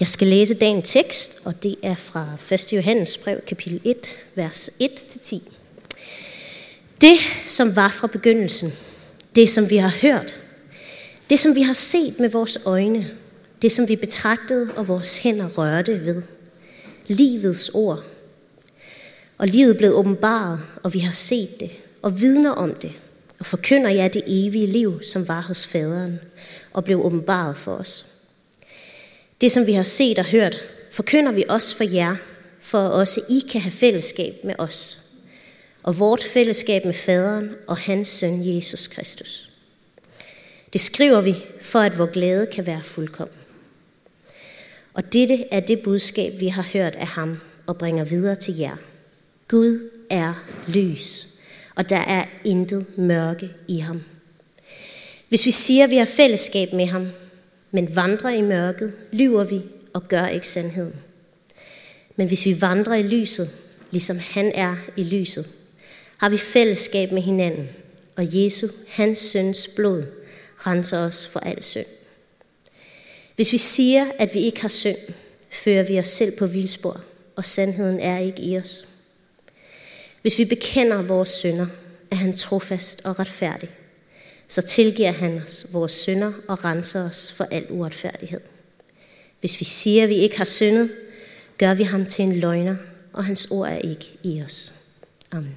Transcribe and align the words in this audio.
Jeg 0.00 0.08
skal 0.08 0.26
læse 0.26 0.54
dagens 0.54 0.90
tekst, 0.90 1.40
og 1.44 1.62
det 1.62 1.76
er 1.82 1.94
fra 1.94 2.36
1. 2.52 2.72
Johannes 2.72 3.18
brev, 3.18 3.40
kapitel 3.46 3.80
1, 3.84 4.16
vers 4.34 4.70
1-10. 4.82 5.38
Det, 7.00 7.18
som 7.46 7.76
var 7.76 7.88
fra 7.88 8.06
begyndelsen, 8.06 8.72
det, 9.36 9.48
som 9.48 9.70
vi 9.70 9.76
har 9.76 9.94
hørt, 10.02 10.40
det, 11.30 11.38
som 11.38 11.54
vi 11.54 11.62
har 11.62 11.72
set 11.72 12.18
med 12.18 12.28
vores 12.28 12.58
øjne, 12.64 13.10
det, 13.62 13.72
som 13.72 13.88
vi 13.88 13.96
betragtede 13.96 14.70
og 14.76 14.88
vores 14.88 15.16
hænder 15.16 15.48
rørte 15.48 16.04
ved, 16.04 16.22
livets 17.06 17.68
ord. 17.68 18.02
Og 19.38 19.46
livet 19.46 19.76
blev 19.76 19.92
åbenbaret, 19.92 20.60
og 20.82 20.94
vi 20.94 20.98
har 20.98 21.12
set 21.12 21.60
det, 21.60 21.70
og 22.02 22.20
vidner 22.20 22.50
om 22.50 22.74
det, 22.74 22.92
og 23.38 23.46
forkynder 23.46 23.90
jer 23.90 24.08
det 24.08 24.22
evige 24.26 24.66
liv, 24.66 25.02
som 25.02 25.28
var 25.28 25.40
hos 25.40 25.66
faderen, 25.66 26.20
og 26.72 26.84
blev 26.84 27.04
åbenbaret 27.04 27.56
for 27.56 27.74
os. 27.74 28.09
Det, 29.40 29.52
som 29.52 29.66
vi 29.66 29.72
har 29.72 29.82
set 29.82 30.18
og 30.18 30.24
hørt, 30.24 30.56
forkynder 30.90 31.32
vi 31.32 31.44
også 31.48 31.76
for 31.76 31.84
jer, 31.84 32.16
for 32.60 32.78
også 32.78 33.20
I 33.28 33.42
kan 33.50 33.60
have 33.60 33.72
fællesskab 33.72 34.34
med 34.44 34.54
os, 34.58 34.98
og 35.82 35.98
vort 35.98 36.22
fællesskab 36.22 36.84
med 36.84 36.94
faderen 36.94 37.54
og 37.66 37.76
hans 37.76 38.08
søn 38.08 38.56
Jesus 38.56 38.86
Kristus. 38.86 39.50
Det 40.72 40.80
skriver 40.80 41.20
vi, 41.20 41.34
for 41.60 41.78
at 41.78 41.98
vor 41.98 42.06
glæde 42.06 42.46
kan 42.46 42.66
være 42.66 42.82
fuldkommen. 42.82 43.36
Og 44.94 45.12
dette 45.12 45.44
er 45.50 45.60
det 45.60 45.80
budskab, 45.80 46.40
vi 46.40 46.48
har 46.48 46.66
hørt 46.72 46.96
af 46.96 47.06
ham 47.06 47.38
og 47.66 47.78
bringer 47.78 48.04
videre 48.04 48.36
til 48.36 48.56
jer. 48.56 48.76
Gud 49.48 49.90
er 50.10 50.46
lys, 50.68 51.28
og 51.74 51.90
der 51.90 51.96
er 51.96 52.24
intet 52.44 52.98
mørke 52.98 53.50
i 53.68 53.78
ham. 53.78 54.02
Hvis 55.28 55.46
vi 55.46 55.50
siger, 55.50 55.84
at 55.84 55.90
vi 55.90 55.96
har 55.96 56.04
fællesskab 56.04 56.72
med 56.72 56.86
ham, 56.86 57.08
men 57.70 57.96
vandrer 57.96 58.30
i 58.30 58.42
mørket, 58.42 58.92
lyver 59.12 59.44
vi 59.44 59.62
og 59.92 60.08
gør 60.08 60.26
ikke 60.26 60.48
sandheden. 60.48 60.96
Men 62.16 62.26
hvis 62.26 62.46
vi 62.46 62.60
vandrer 62.60 62.94
i 62.94 63.02
lyset, 63.02 63.50
ligesom 63.90 64.18
han 64.18 64.52
er 64.54 64.76
i 64.96 65.02
lyset, 65.02 65.48
har 66.16 66.28
vi 66.28 66.38
fællesskab 66.38 67.12
med 67.12 67.22
hinanden, 67.22 67.68
og 68.16 68.24
Jesu, 68.44 68.68
hans 68.88 69.18
søns 69.18 69.68
blod, 69.76 70.02
renser 70.56 70.98
os 70.98 71.26
for 71.26 71.40
al 71.40 71.62
synd. 71.62 71.86
Hvis 73.36 73.52
vi 73.52 73.58
siger, 73.58 74.06
at 74.18 74.34
vi 74.34 74.40
ikke 74.40 74.60
har 74.60 74.68
synd, 74.68 74.96
fører 75.50 75.82
vi 75.82 75.98
os 75.98 76.08
selv 76.08 76.38
på 76.38 76.46
vildspor, 76.46 77.00
og 77.36 77.44
sandheden 77.44 78.00
er 78.00 78.18
ikke 78.18 78.42
i 78.42 78.58
os. 78.58 78.88
Hvis 80.22 80.38
vi 80.38 80.44
bekender 80.44 81.02
vores 81.02 81.28
synder, 81.28 81.66
er 82.10 82.16
han 82.16 82.36
trofast 82.36 83.04
og 83.04 83.18
retfærdig, 83.18 83.70
så 84.50 84.62
tilgiver 84.62 85.12
han 85.12 85.42
os 85.42 85.66
vores 85.72 85.92
synder 85.92 86.32
og 86.48 86.64
renser 86.64 87.06
os 87.06 87.32
for 87.32 87.44
al 87.44 87.66
uretfærdighed. 87.70 88.40
Hvis 89.40 89.60
vi 89.60 89.64
siger, 89.64 90.02
at 90.02 90.08
vi 90.08 90.14
ikke 90.14 90.36
har 90.36 90.44
syndet, 90.44 90.90
gør 91.58 91.74
vi 91.74 91.82
ham 91.82 92.06
til 92.06 92.24
en 92.24 92.36
løgner, 92.36 92.76
og 93.12 93.24
hans 93.24 93.46
ord 93.50 93.68
er 93.68 93.78
ikke 93.78 94.18
i 94.22 94.42
os. 94.42 94.72
Amen. 95.32 95.56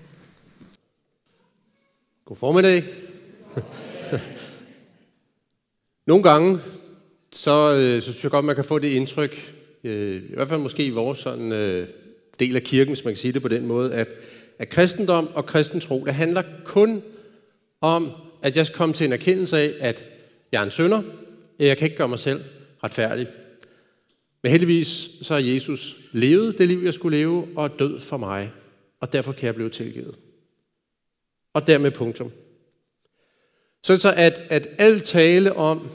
God 2.26 2.38
formiddag. 2.38 2.84
Nogle 6.08 6.24
gange, 6.24 6.60
så, 7.32 7.74
øh, 7.74 8.02
så 8.02 8.12
synes 8.12 8.24
jeg 8.24 8.32
godt, 8.32 8.46
man 8.46 8.56
kan 8.56 8.66
få 8.66 8.80
det 8.80 8.88
indtryk, 8.88 9.54
øh, 9.84 10.24
i 10.24 10.34
hvert 10.34 10.48
fald 10.48 10.60
måske 10.60 10.86
i 10.86 10.90
vores 10.90 11.20
sådan, 11.20 11.52
øh, 11.52 11.88
del 12.40 12.56
af 12.56 12.64
kirken, 12.64 12.94
hvis 12.94 13.04
man 13.04 13.14
kan 13.14 13.20
sige 13.20 13.34
det 13.34 13.42
på 13.42 13.48
den 13.48 13.68
måde, 13.68 13.94
at, 13.94 14.08
at 14.60 14.70
kristendom 14.70 15.28
og 15.34 15.46
kristentro, 15.46 16.06
det 16.06 16.14
handler 16.14 16.44
kun 16.66 17.04
om, 17.82 18.12
at 18.44 18.58
jeg 18.58 18.68
kom 18.74 18.94
til 18.94 19.06
en 19.06 19.14
erkendelse 19.14 19.58
af, 19.58 19.74
at 19.80 20.06
jeg 20.52 20.60
er 20.60 20.64
en 20.64 20.72
sønder, 20.72 21.02
jeg 21.60 21.78
kan 21.78 21.86
ikke 21.86 21.98
gøre 21.98 22.08
mig 22.08 22.20
selv 22.20 22.44
retfærdig. 22.84 23.28
Men 24.42 24.52
heldigvis 24.52 25.10
så 25.22 25.34
har 25.34 25.42
Jesus 25.42 25.96
levet 26.12 26.58
det 26.58 26.68
liv, 26.68 26.82
jeg 26.84 26.94
skulle 26.94 27.18
leve, 27.18 27.48
og 27.56 27.66
er 27.66 27.78
død 27.80 28.00
for 28.00 28.18
mig, 28.18 28.52
og 29.00 29.14
derfor 29.14 29.32
kan 29.32 29.46
jeg 29.46 29.56
blive 29.56 29.70
tilgivet. 29.70 30.16
Og 31.54 31.68
dermed 31.68 31.92
punktum. 31.92 32.32
Så 33.84 34.14
at, 34.18 34.42
at 34.50 34.68
alt 34.78 35.04
tale 35.04 35.56
om, 35.56 35.90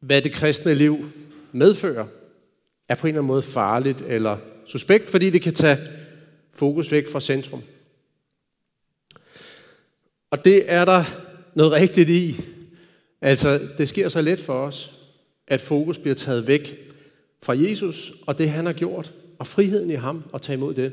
hvad 0.00 0.22
det 0.22 0.32
kristne 0.32 0.74
liv 0.74 1.10
medfører, 1.52 2.06
er 2.88 2.94
på 2.94 3.06
en 3.06 3.08
eller 3.08 3.20
anden 3.20 3.28
måde 3.28 3.42
farligt 3.42 4.02
eller 4.06 4.38
suspekt, 4.66 5.08
fordi 5.08 5.30
det 5.30 5.42
kan 5.42 5.54
tage 5.54 5.78
fokus 6.52 6.90
væk 6.90 7.08
fra 7.08 7.20
centrum. 7.20 7.62
Og 10.30 10.44
det 10.44 10.72
er 10.72 10.84
der 10.84 11.04
noget 11.54 11.72
rigtigt 11.72 12.08
i. 12.08 12.36
Altså, 13.20 13.68
det 13.78 13.88
sker 13.88 14.08
så 14.08 14.22
let 14.22 14.40
for 14.40 14.66
os, 14.66 14.92
at 15.46 15.60
fokus 15.60 15.98
bliver 15.98 16.14
taget 16.14 16.46
væk 16.46 16.90
fra 17.42 17.58
Jesus 17.58 18.12
og 18.26 18.38
det, 18.38 18.50
han 18.50 18.66
har 18.66 18.72
gjort, 18.72 19.14
og 19.38 19.46
friheden 19.46 19.90
i 19.90 19.94
ham 19.94 20.24
at 20.34 20.42
tage 20.42 20.56
imod 20.56 20.74
det. 20.74 20.92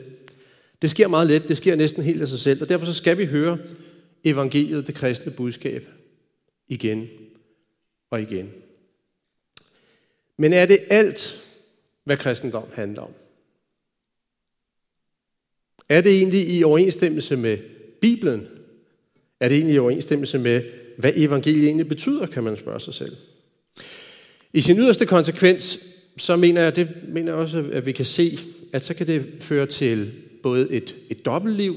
Det 0.82 0.90
sker 0.90 1.08
meget 1.08 1.28
let, 1.28 1.48
det 1.48 1.58
sker 1.58 1.76
næsten 1.76 2.04
helt 2.04 2.22
af 2.22 2.28
sig 2.28 2.40
selv, 2.40 2.62
og 2.62 2.70
derfor 2.70 2.86
så 2.86 2.94
skal 2.94 3.18
vi 3.18 3.26
høre 3.26 3.58
evangeliet, 4.24 4.88
det 4.88 4.96
kristne 4.96 5.32
budskab, 5.32 5.88
igen 6.68 7.10
og 8.10 8.22
igen. 8.22 8.52
Men 10.38 10.54
er 10.54 10.66
det 10.66 10.80
alt, 10.90 11.44
hvad 12.04 12.18
kristendom 12.18 12.66
handler 12.74 13.02
om? 13.02 13.12
Er 15.90 16.02
det 16.02 16.18
egentlig 16.18 16.58
i 16.58 16.64
overensstemmelse 16.64 17.36
med 17.36 17.58
Bibelen? 18.02 18.48
Er 19.42 19.48
det 19.48 19.58
egentlig 19.58 19.76
i 19.76 19.80
overensstemmelse 19.80 20.40
med, 20.40 20.62
hvad 20.98 21.12
evangeliet 21.16 21.66
egentlig 21.66 21.88
betyder, 21.88 22.26
kan 22.26 22.44
man 22.44 22.58
spørge 22.58 22.80
sig 22.80 22.94
selv. 22.94 23.16
I 24.54 24.62
sin 24.62 24.78
yderste 24.78 25.06
konsekvens, 25.06 25.80
så 26.18 26.36
mener 26.36 26.62
jeg, 26.62 26.76
det 26.76 26.90
mener 27.08 27.32
jeg 27.32 27.40
også, 27.40 27.66
at 27.72 27.86
vi 27.86 27.92
kan 27.92 28.06
se, 28.06 28.40
at 28.74 28.86
så 28.86 28.94
kan 28.94 29.08
det 29.08 29.26
føre 29.40 29.66
til 29.66 30.12
både 30.44 30.72
et, 30.72 30.96
et 31.10 31.26
dobbeltliv. 31.26 31.76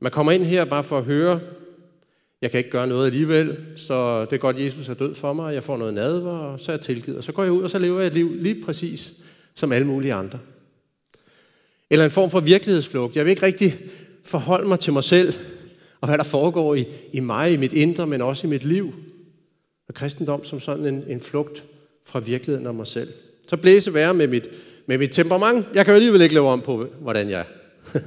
Man 0.00 0.12
kommer 0.12 0.32
ind 0.32 0.42
her 0.42 0.64
bare 0.64 0.84
for 0.84 0.98
at 0.98 1.04
høre, 1.04 1.40
jeg 2.42 2.50
kan 2.50 2.58
ikke 2.58 2.70
gøre 2.70 2.86
noget 2.86 3.06
alligevel, 3.06 3.56
så 3.76 4.24
det 4.24 4.32
er 4.32 4.36
godt, 4.36 4.60
Jesus 4.60 4.88
er 4.88 4.94
død 4.94 5.14
for 5.14 5.32
mig, 5.32 5.54
jeg 5.54 5.64
får 5.64 5.76
noget 5.76 5.94
nadver, 5.94 6.38
og 6.38 6.60
så 6.60 6.72
er 6.72 6.76
jeg 6.76 6.80
tilgivet. 6.80 7.18
Og 7.18 7.24
så 7.24 7.32
går 7.32 7.42
jeg 7.42 7.52
ud, 7.52 7.62
og 7.62 7.70
så 7.70 7.78
lever 7.78 7.98
jeg 7.98 8.06
et 8.06 8.14
liv 8.14 8.34
lige 8.34 8.62
præcis 8.64 9.12
som 9.54 9.72
alle 9.72 9.86
mulige 9.86 10.14
andre. 10.14 10.38
Eller 11.90 12.04
en 12.04 12.10
form 12.10 12.30
for 12.30 12.40
virkelighedsflugt. 12.40 13.16
Jeg 13.16 13.24
vil 13.24 13.30
ikke 13.30 13.46
rigtig 13.46 13.74
forholde 14.24 14.68
mig 14.68 14.80
til 14.80 14.92
mig 14.92 15.04
selv, 15.04 15.34
og 16.00 16.08
hvad 16.08 16.18
der 16.18 16.24
foregår 16.24 16.74
i, 16.74 16.86
i 17.12 17.20
mig, 17.20 17.52
i 17.52 17.56
mit 17.56 17.72
indre, 17.72 18.06
men 18.06 18.22
også 18.22 18.46
i 18.46 18.50
mit 18.50 18.64
liv. 18.64 18.94
Og 19.88 19.94
kristendom 19.94 20.44
som 20.44 20.60
sådan 20.60 20.86
en, 20.86 21.04
en 21.08 21.20
flugt 21.20 21.64
fra 22.04 22.18
virkeligheden 22.18 22.66
af 22.66 22.74
mig 22.74 22.86
selv. 22.86 23.08
Så 23.48 23.56
blæse 23.56 23.94
være 23.94 24.14
med 24.14 24.26
mit, 24.28 24.48
med 24.86 24.98
mit 24.98 25.10
temperament. 25.10 25.66
Jeg 25.74 25.84
kan 25.84 25.92
jo 25.92 25.96
alligevel 25.96 26.20
ikke 26.20 26.34
lave 26.34 26.48
om 26.48 26.60
på, 26.60 26.86
hvordan 27.00 27.30
jeg 27.30 27.40
er. 27.40 27.44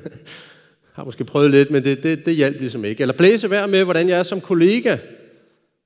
har 0.94 1.04
måske 1.04 1.24
prøvet 1.24 1.52
lidt, 1.52 1.72
men 1.72 1.84
det, 1.84 2.04
det, 2.04 2.26
det 2.26 2.36
hjalp 2.36 2.60
ligesom 2.60 2.86
ikke. 2.86 3.02
Eller 3.02 3.18
blæse 3.18 3.50
være 3.50 3.68
med, 3.68 3.84
hvordan 3.84 4.10
jeg 4.10 4.20
er 4.20 4.24
som 4.24 4.42
kollega. 4.42 4.98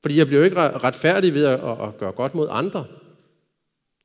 Fordi 0.02 0.18
jeg 0.18 0.28
bliver 0.28 0.40
jo 0.40 0.46
ikke 0.46 0.58
retfærdig 0.58 1.34
ved 1.34 1.46
at, 1.46 1.60
at 1.60 1.98
gøre 2.00 2.12
godt 2.12 2.36
mod 2.36 2.48
andre. 2.50 2.86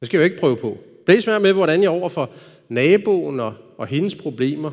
Det 0.01 0.07
skal 0.07 0.19
jeg 0.19 0.25
jo 0.25 0.31
ikke 0.31 0.41
prøve 0.41 0.57
på. 0.57 0.79
Blæse 1.07 1.27
være 1.27 1.41
med, 1.41 1.53
hvordan 1.53 1.83
jeg 1.83 1.91
overfor 1.91 2.31
naboen 2.69 3.41
og, 3.41 3.55
og 3.79 3.87
hendes 3.87 4.15
problemer. 4.15 4.71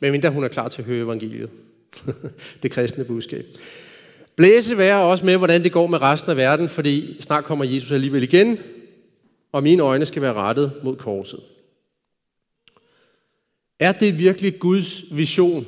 Men 0.00 0.12
mindre 0.12 0.30
hun 0.30 0.44
er 0.44 0.48
klar 0.48 0.68
til 0.68 0.82
at 0.82 0.88
høre 0.88 1.04
evangeliet. 1.04 1.50
det 2.62 2.70
kristne 2.70 3.04
budskab. 3.04 3.46
Blæse 4.36 4.78
være 4.78 5.00
også 5.00 5.24
med, 5.24 5.36
hvordan 5.36 5.62
det 5.62 5.72
går 5.72 5.86
med 5.86 6.02
resten 6.02 6.30
af 6.30 6.36
verden, 6.36 6.68
fordi 6.68 7.16
snart 7.20 7.44
kommer 7.44 7.64
Jesus 7.64 7.90
alligevel 7.90 8.22
igen, 8.22 8.58
og 9.52 9.62
mine 9.62 9.82
øjne 9.82 10.06
skal 10.06 10.22
være 10.22 10.34
rettet 10.34 10.72
mod 10.82 10.96
korset. 10.96 11.40
Er 13.80 13.92
det 13.92 14.18
virkelig 14.18 14.58
Guds 14.58 15.02
vision 15.10 15.66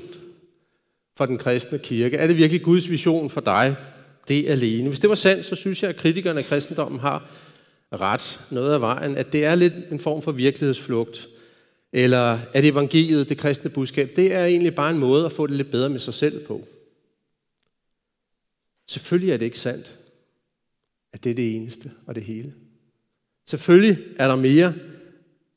for 1.16 1.26
den 1.26 1.38
kristne 1.38 1.78
kirke? 1.78 2.16
Er 2.16 2.26
det 2.26 2.36
virkelig 2.36 2.62
Guds 2.62 2.90
vision 2.90 3.30
for 3.30 3.40
dig? 3.40 3.76
Det 4.28 4.48
alene. 4.48 4.88
Hvis 4.88 5.00
det 5.00 5.08
var 5.08 5.14
sandt, 5.14 5.44
så 5.44 5.54
synes 5.54 5.82
jeg, 5.82 5.90
at 5.90 5.96
kritikerne 5.96 6.38
af 6.38 6.44
kristendommen 6.44 7.00
har 7.00 7.30
ret 7.92 8.40
noget 8.50 8.74
af 8.74 8.80
vejen, 8.80 9.16
at 9.16 9.32
det 9.32 9.44
er 9.44 9.54
lidt 9.54 9.74
en 9.90 10.00
form 10.00 10.22
for 10.22 10.32
virkelighedsflugt. 10.32 11.28
Eller 11.92 12.38
at 12.52 12.64
evangeliet, 12.64 13.28
det 13.28 13.38
kristne 13.38 13.70
budskab, 13.70 14.12
det 14.16 14.32
er 14.32 14.44
egentlig 14.44 14.74
bare 14.74 14.90
en 14.90 14.98
måde 14.98 15.24
at 15.24 15.32
få 15.32 15.46
det 15.46 15.56
lidt 15.56 15.70
bedre 15.70 15.88
med 15.88 16.00
sig 16.00 16.14
selv 16.14 16.46
på. 16.46 16.64
Selvfølgelig 18.86 19.32
er 19.32 19.36
det 19.36 19.44
ikke 19.44 19.58
sandt, 19.58 19.98
at 21.12 21.24
det 21.24 21.30
er 21.30 21.34
det 21.34 21.56
eneste 21.56 21.90
og 22.06 22.14
det 22.14 22.24
hele. 22.24 22.54
Selvfølgelig 23.46 23.98
er 24.18 24.28
der 24.28 24.36
mere 24.36 24.74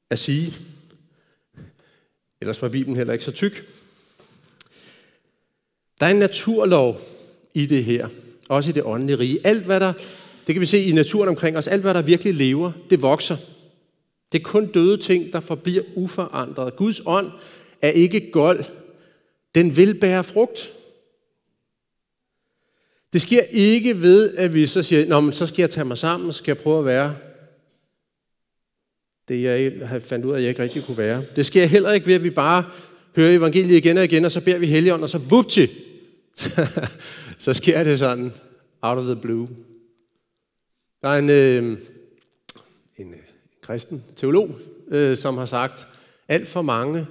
at 0.10 0.20
sige. 0.20 0.54
Ellers 2.42 2.62
var 2.62 2.70
Bibelen 2.70 2.98
heller 2.98 3.14
ikke 3.14 3.26
så 3.26 3.32
tyk. 3.32 3.66
Der 6.00 6.06
er 6.06 6.10
en 6.10 6.20
naturlov 6.20 7.02
i 7.54 7.66
det 7.66 7.84
her, 7.84 8.10
også 8.50 8.70
i 8.70 8.74
det 8.74 8.84
åndelige 8.84 9.20
rige. 9.20 9.48
Alt 9.48 9.66
hvad 9.66 9.80
der, 9.80 9.94
det 10.48 10.56
kan 10.56 10.62
vi 10.62 10.66
se 10.66 10.84
i 10.84 10.92
naturen 10.92 11.30
omkring 11.30 11.58
os, 11.58 11.68
alt 11.68 11.82
hvad 11.82 11.94
der 11.94 12.02
virkelig 12.02 12.34
lever, 12.34 12.72
det 12.90 13.02
vokser. 13.02 13.38
Det 14.32 14.40
er 14.40 14.44
kun 14.44 14.68
døde 14.68 14.98
ting, 14.98 15.34
der 15.34 15.40
forbliver 15.40 15.84
uforandret. 15.96 16.76
Guds 16.76 17.02
ånd 17.06 17.32
er 17.82 17.90
ikke 17.90 18.32
gold. 18.32 18.66
Den 19.56 19.78
vil 19.78 20.00
bære 20.00 20.24
frugt. 20.24 20.74
Det 23.14 23.22
sker 23.22 23.42
ikke 23.52 24.02
ved, 24.02 24.36
at 24.36 24.54
vi 24.54 24.68
så 24.68 24.84
siger, 24.84 25.06
Nå, 25.06 25.20
men 25.20 25.34
så 25.34 25.48
skal 25.48 25.62
jeg 25.62 25.70
tage 25.70 25.86
mig 25.86 25.98
sammen, 25.98 26.32
så 26.32 26.38
skal 26.38 26.52
jeg 26.52 26.64
prøve 26.64 26.80
at 26.80 26.86
være 26.86 27.16
det 29.30 29.44
jeg 29.44 30.02
fandt 30.02 30.26
ud 30.26 30.32
af, 30.32 30.36
at 30.36 30.42
jeg 30.42 30.50
ikke 30.50 30.64
rigtig 30.64 30.84
kunne 30.86 30.98
være. 30.98 31.26
Det 31.36 31.46
sker 31.46 31.66
heller 31.66 31.92
ikke 31.92 32.08
ved, 32.08 32.14
at 32.14 32.24
vi 32.24 32.30
bare 32.30 32.64
hører 33.16 33.36
evangeliet 33.36 33.78
igen 33.78 33.98
og 33.98 34.04
igen, 34.04 34.26
og 34.26 34.32
så 34.32 34.42
beder 34.42 34.58
vi 34.58 34.66
Helligånd, 34.66 35.04
og 35.04 35.10
så 35.10 35.18
vupti, 35.18 35.68
så 37.40 37.54
sker 37.54 37.84
det 37.84 38.00
sådan, 38.00 38.34
out 38.82 38.98
of 38.98 39.04
the 39.04 39.16
blue. 39.16 39.50
Der 41.02 41.10
er 41.10 41.18
en, 41.18 41.30
en 41.30 41.72
øh, 41.72 41.78
kristen 43.70 44.04
teolog, 44.16 44.50
øh, 44.88 45.18
som 45.18 45.38
har 45.38 45.46
sagt, 45.46 45.88
alt 46.28 46.48
for 46.48 46.62
mange 46.62 47.08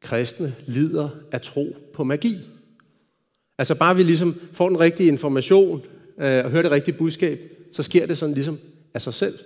kristne 0.00 0.54
lider 0.66 1.08
af 1.32 1.40
tro 1.40 1.76
på 1.94 2.04
magi. 2.04 2.34
Altså 3.58 3.74
bare 3.74 3.96
vi 3.96 4.02
ligesom 4.02 4.40
får 4.52 4.68
den 4.68 4.80
rigtige 4.80 5.08
information 5.08 5.82
øh, 6.18 6.44
og 6.44 6.50
hører 6.50 6.62
det 6.62 6.70
rigtige 6.70 6.98
budskab, 6.98 7.40
så 7.72 7.82
sker 7.82 8.06
det 8.06 8.18
sådan 8.18 8.34
ligesom 8.34 8.58
af 8.94 9.02
sig 9.02 9.14
selv. 9.14 9.38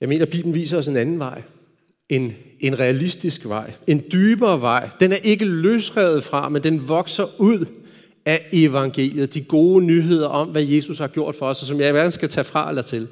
Jeg 0.00 0.08
mener, 0.08 0.26
Bibelen 0.26 0.54
viser 0.54 0.78
os 0.78 0.88
en 0.88 0.96
anden 0.96 1.18
vej. 1.18 1.42
En, 2.08 2.36
en 2.60 2.78
realistisk 2.78 3.48
vej. 3.48 3.72
En 3.86 4.02
dybere 4.12 4.60
vej. 4.60 4.90
Den 5.00 5.12
er 5.12 5.16
ikke 5.16 5.44
løsrevet 5.44 6.24
fra, 6.24 6.48
men 6.48 6.62
den 6.62 6.88
vokser 6.88 7.40
ud 7.40 7.66
af 8.24 8.48
evangeliet. 8.52 9.34
De 9.34 9.44
gode 9.44 9.84
nyheder 9.84 10.28
om, 10.28 10.48
hvad 10.48 10.62
Jesus 10.62 10.98
har 10.98 11.08
gjort 11.08 11.34
for 11.34 11.46
os, 11.46 11.60
og 11.60 11.66
som 11.66 11.80
jeg 11.80 11.92
hverken 11.92 12.12
skal 12.12 12.28
tage 12.28 12.44
fra 12.44 12.68
eller 12.68 12.82
til. 12.82 13.08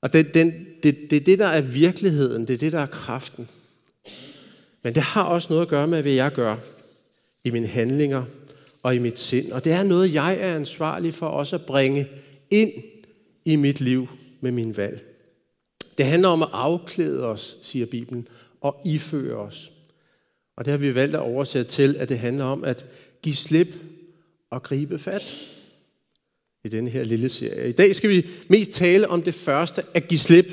Og 0.00 0.12
det, 0.12 0.34
den, 0.34 0.66
det, 0.82 0.96
det 1.10 1.16
er 1.16 1.24
det, 1.24 1.38
der 1.38 1.46
er 1.46 1.60
virkeligheden. 1.60 2.48
Det 2.48 2.54
er 2.54 2.58
det, 2.58 2.72
der 2.72 2.80
er 2.80 2.86
kraften. 2.86 3.48
Men 4.82 4.94
det 4.94 5.02
har 5.02 5.22
også 5.22 5.48
noget 5.50 5.62
at 5.62 5.68
gøre 5.68 5.86
med, 5.86 6.02
hvad 6.02 6.12
jeg 6.12 6.32
gør 6.32 6.56
i 7.44 7.50
mine 7.50 7.66
handlinger 7.66 8.24
og 8.82 8.94
i 8.94 8.98
mit 8.98 9.18
sind. 9.18 9.52
Og 9.52 9.64
det 9.64 9.72
er 9.72 9.82
noget, 9.82 10.14
jeg 10.14 10.38
er 10.40 10.54
ansvarlig 10.54 11.14
for 11.14 11.26
også 11.26 11.56
at 11.56 11.66
bringe 11.66 12.08
ind 12.50 12.72
i 13.44 13.56
mit 13.56 13.80
liv 13.80 14.08
med 14.40 14.52
min 14.52 14.76
valg. 14.76 15.04
Det 15.98 16.06
handler 16.06 16.28
om 16.28 16.42
at 16.42 16.48
afklæde 16.52 17.24
os, 17.24 17.56
siger 17.62 17.86
Bibelen, 17.86 18.28
og 18.60 18.80
iføre 18.84 19.36
os. 19.36 19.72
Og 20.56 20.64
det 20.64 20.70
har 20.70 20.78
vi 20.78 20.94
valgt 20.94 21.14
at 21.14 21.20
oversætte 21.20 21.70
til, 21.70 21.96
at 21.96 22.08
det 22.08 22.18
handler 22.18 22.44
om 22.44 22.64
at 22.64 22.84
give 23.24 23.36
slip 23.36 23.68
og 24.50 24.62
gribe 24.62 24.98
fat 24.98 25.34
i 26.64 26.68
denne 26.68 26.90
her 26.90 27.04
lille 27.04 27.28
serie. 27.28 27.68
I 27.68 27.72
dag 27.72 27.94
skal 27.94 28.10
vi 28.10 28.26
mest 28.48 28.70
tale 28.70 29.08
om 29.08 29.22
det 29.22 29.34
første, 29.34 29.82
at 29.94 30.08
give 30.08 30.18
slip. 30.18 30.46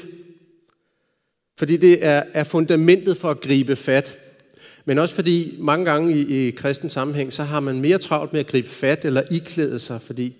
Fordi 1.58 1.78
det 1.78 2.06
er, 2.06 2.24
er 2.34 2.44
fundamentet 2.44 3.18
for 3.18 3.32
at 3.32 3.42
gribe 3.42 3.76
fat. 3.76 4.16
Men 4.86 4.98
også 4.98 5.16
fordi 5.16 5.56
mange 5.60 5.86
gange 5.86 6.18
i, 6.18 6.48
i 6.48 6.52
kristen 6.52 6.90
sammenhæng, 6.90 7.34
så 7.34 7.44
har 7.44 7.60
man 7.60 7.82
mere 7.82 7.98
travlt 7.98 8.34
med 8.34 8.40
at 8.40 8.48
gribe 8.48 8.68
fat 8.68 9.06
eller 9.06 9.24
iklæde 9.32 9.80
sig, 9.80 10.02
fordi 10.02 10.36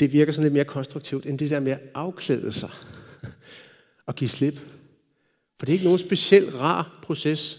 det 0.00 0.12
virker 0.12 0.32
sådan 0.32 0.44
lidt 0.44 0.54
mere 0.54 0.64
konstruktivt, 0.64 1.26
end 1.26 1.38
det 1.38 1.50
der 1.50 1.60
med 1.60 1.72
at 1.72 1.80
afklæde 1.94 2.52
sig 2.52 2.70
og 4.06 4.14
give 4.14 4.30
slip. 4.30 4.54
For 5.58 5.66
det 5.66 5.68
er 5.68 5.72
ikke 5.72 5.84
nogen 5.84 5.98
speciel 5.98 6.56
rar 6.56 7.00
proces 7.02 7.58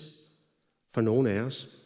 for 0.94 1.02
nogen 1.02 1.28
af 1.28 1.40
os. 1.40 1.83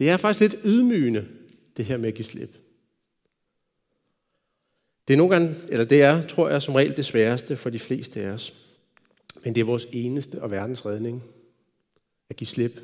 Det 0.00 0.08
er 0.08 0.16
faktisk 0.16 0.40
lidt 0.40 0.64
ydmygende, 0.64 1.28
det 1.76 1.84
her 1.84 1.96
med 1.96 2.08
at 2.08 2.14
give 2.14 2.24
slip. 2.24 2.56
Det 5.08 5.14
er 5.14 5.18
nogle 5.18 5.32
gange, 5.32 5.54
eller 5.68 5.84
det 5.84 6.02
er, 6.02 6.26
tror 6.26 6.48
jeg, 6.48 6.62
som 6.62 6.74
regel 6.74 6.96
det 6.96 7.04
sværeste 7.04 7.56
for 7.56 7.70
de 7.70 7.78
fleste 7.78 8.20
af 8.20 8.30
os. 8.30 8.54
Men 9.44 9.54
det 9.54 9.60
er 9.60 9.64
vores 9.64 9.86
eneste 9.92 10.42
og 10.42 10.50
verdens 10.50 10.86
redning 10.86 11.22
at 12.30 12.36
give 12.36 12.48
slip. 12.48 12.80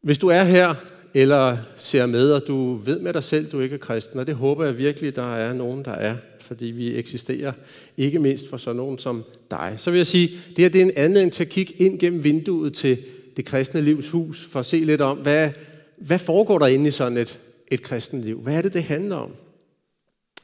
Hvis 0.00 0.18
du 0.18 0.28
er 0.28 0.44
her, 0.44 0.74
eller 1.14 1.58
ser 1.76 2.06
med, 2.06 2.32
og 2.32 2.42
du 2.46 2.74
ved 2.74 3.00
med 3.00 3.12
dig 3.12 3.24
selv, 3.24 3.52
du 3.52 3.60
ikke 3.60 3.74
er 3.74 3.78
kristen, 3.78 4.20
og 4.20 4.26
det 4.26 4.34
håber 4.34 4.64
jeg 4.64 4.78
virkelig, 4.78 5.16
der 5.16 5.34
er 5.34 5.52
nogen, 5.52 5.84
der 5.84 5.92
er, 5.92 6.16
fordi 6.40 6.66
vi 6.66 6.96
eksisterer, 6.96 7.52
ikke 7.96 8.18
mindst 8.18 8.48
for 8.48 8.56
sådan 8.56 8.76
nogen 8.76 8.98
som 8.98 9.24
dig. 9.50 9.74
Så 9.76 9.90
vil 9.90 9.98
jeg 9.98 10.06
sige, 10.06 10.28
det 10.48 10.58
her 10.58 10.68
det 10.68 10.80
er 10.80 10.84
en 10.84 10.92
anledning 10.96 11.32
til 11.32 11.44
at 11.44 11.50
kigge 11.50 11.74
ind 11.74 11.98
gennem 11.98 12.24
vinduet 12.24 12.74
til 12.74 13.04
det 13.36 13.44
kristne 13.44 13.80
livs 13.80 14.10
hus, 14.10 14.46
for 14.46 14.60
at 14.60 14.66
se 14.66 14.76
lidt 14.76 15.00
om, 15.00 15.18
hvad, 15.18 15.50
hvad 15.96 16.18
foregår 16.18 16.58
der 16.58 16.66
inde 16.66 16.88
i 16.88 16.90
sådan 16.90 17.18
et, 17.18 17.38
et 17.68 17.82
kristen 17.82 18.20
liv? 18.20 18.40
Hvad 18.40 18.56
er 18.56 18.62
det, 18.62 18.74
det 18.74 18.82
handler 18.82 19.16
om? 19.16 19.34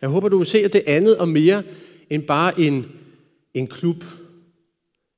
Jeg 0.00 0.10
håber, 0.10 0.28
du 0.28 0.38
vil 0.38 0.46
se, 0.46 0.58
at 0.58 0.72
det 0.72 0.82
er 0.86 0.96
andet 0.96 1.16
og 1.16 1.28
mere 1.28 1.62
end 2.10 2.22
bare 2.22 2.60
en, 2.60 2.86
en 3.54 3.66
klub, 3.66 4.04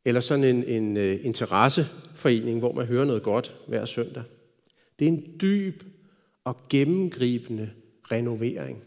eller 0.05 0.21
sådan 0.21 0.45
en, 0.45 0.65
en 0.65 0.97
uh, 0.97 1.25
interesseforening, 1.25 2.59
hvor 2.59 2.73
man 2.73 2.87
hører 2.87 3.05
noget 3.05 3.23
godt 3.23 3.55
hver 3.67 3.85
søndag. 3.85 4.23
Det 4.99 5.05
er 5.05 5.09
en 5.09 5.25
dyb 5.41 5.83
og 6.45 6.57
gennemgribende 6.69 7.71
renovering, 8.13 8.83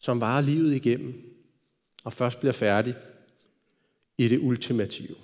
som 0.00 0.20
varer 0.20 0.40
livet 0.40 0.74
igennem, 0.74 1.14
og 2.04 2.12
først 2.12 2.40
bliver 2.40 2.52
færdig 2.52 2.94
i 4.18 4.28
det 4.28 4.38
ultimative. 4.38 5.16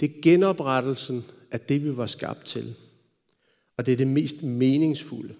Det 0.00 0.10
er 0.10 0.20
genoprettelsen 0.22 1.24
af 1.50 1.60
det, 1.60 1.84
vi 1.84 1.96
var 1.96 2.06
skabt 2.06 2.46
til. 2.46 2.76
Og 3.76 3.86
det 3.86 3.92
er 3.92 3.96
det 3.96 4.06
mest 4.06 4.42
meningsfulde 4.42 5.34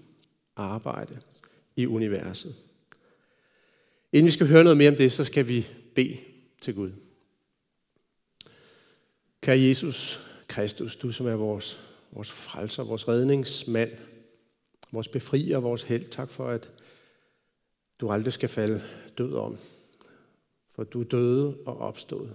arbejde 0.57 1.21
i 1.77 1.87
universet. 1.87 2.55
Inden 4.13 4.27
vi 4.27 4.31
skal 4.31 4.47
høre 4.47 4.65
noget 4.65 4.77
mere 4.77 4.89
om 4.89 4.97
det, 4.97 5.13
så 5.13 5.25
skal 5.25 5.49
vi 5.49 5.67
bede 5.95 6.17
til 6.61 6.75
Gud. 6.75 6.93
Kære 9.41 9.61
Jesus 9.61 10.21
Kristus, 10.49 10.97
du 10.97 11.13
som 11.13 11.27
er 11.27 11.35
vores, 11.35 11.81
vores 12.13 12.31
frelser, 12.31 12.85
vores 12.85 13.09
redningsmand, 13.09 13.91
vores 14.93 15.09
befrier, 15.09 15.59
vores 15.59 15.83
held, 15.83 16.05
tak 16.05 16.31
for, 16.31 16.49
at 16.49 16.71
du 18.01 18.11
aldrig 18.11 18.33
skal 18.33 18.49
falde 18.49 18.83
død 19.19 19.35
om. 19.35 19.59
For 20.71 20.85
du 20.85 21.01
er 21.01 21.05
døde 21.05 21.57
og 21.67 21.79
opstået. 21.79 22.35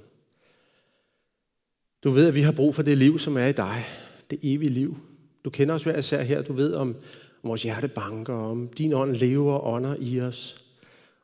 Du 2.05 2.11
ved, 2.11 2.27
at 2.27 2.35
vi 2.35 2.41
har 2.41 2.51
brug 2.51 2.75
for 2.75 2.83
det 2.83 2.97
liv, 2.97 3.19
som 3.19 3.37
er 3.37 3.45
i 3.45 3.51
dig. 3.51 3.85
Det 4.29 4.39
evige 4.43 4.69
liv. 4.69 4.97
Du 5.45 5.49
kender 5.49 5.75
os 5.75 5.83
hver 5.83 5.97
især 5.97 6.21
her. 6.21 6.41
Du 6.41 6.53
ved 6.53 6.73
om, 6.73 6.95
om 7.43 7.49
vores 7.49 7.63
hjerte 7.63 7.87
banker, 7.87 8.33
om 8.33 8.67
din 8.67 8.93
ånd 8.93 9.15
lever 9.15 9.53
og 9.53 9.73
ånder 9.73 9.95
i 9.99 10.21
os. 10.21 10.65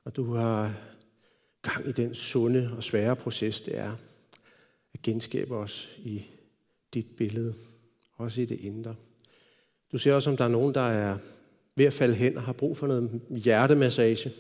Og 0.06 0.16
du 0.16 0.34
har 0.34 0.74
gang 1.62 1.90
i 1.90 1.92
den 1.92 2.16
sunde 2.16 2.72
og 2.78 2.84
svære 2.84 3.16
proces, 3.16 3.62
det 3.62 3.78
er 3.78 3.92
at 4.94 5.02
genskabe 5.02 5.56
os 5.56 5.90
i 5.98 6.26
dit 6.94 7.08
billede, 7.18 7.54
også 8.18 8.42
i 8.42 8.46
det 8.46 8.60
indre. 8.60 8.96
Du 9.92 9.98
ser 9.98 10.14
også, 10.14 10.30
om 10.30 10.38
der 10.38 10.46
er 10.46 10.50
nogen, 10.50 10.76
der 10.76 10.82
er 10.82 11.18
ved 11.76 11.86
at 11.86 11.94
falde 11.94 12.16
hen 12.16 12.38
og 12.38 12.44
har 12.44 12.54
brug 12.54 12.78
for 12.78 12.88
noget 12.88 13.22
hjertemassage. 13.30 14.32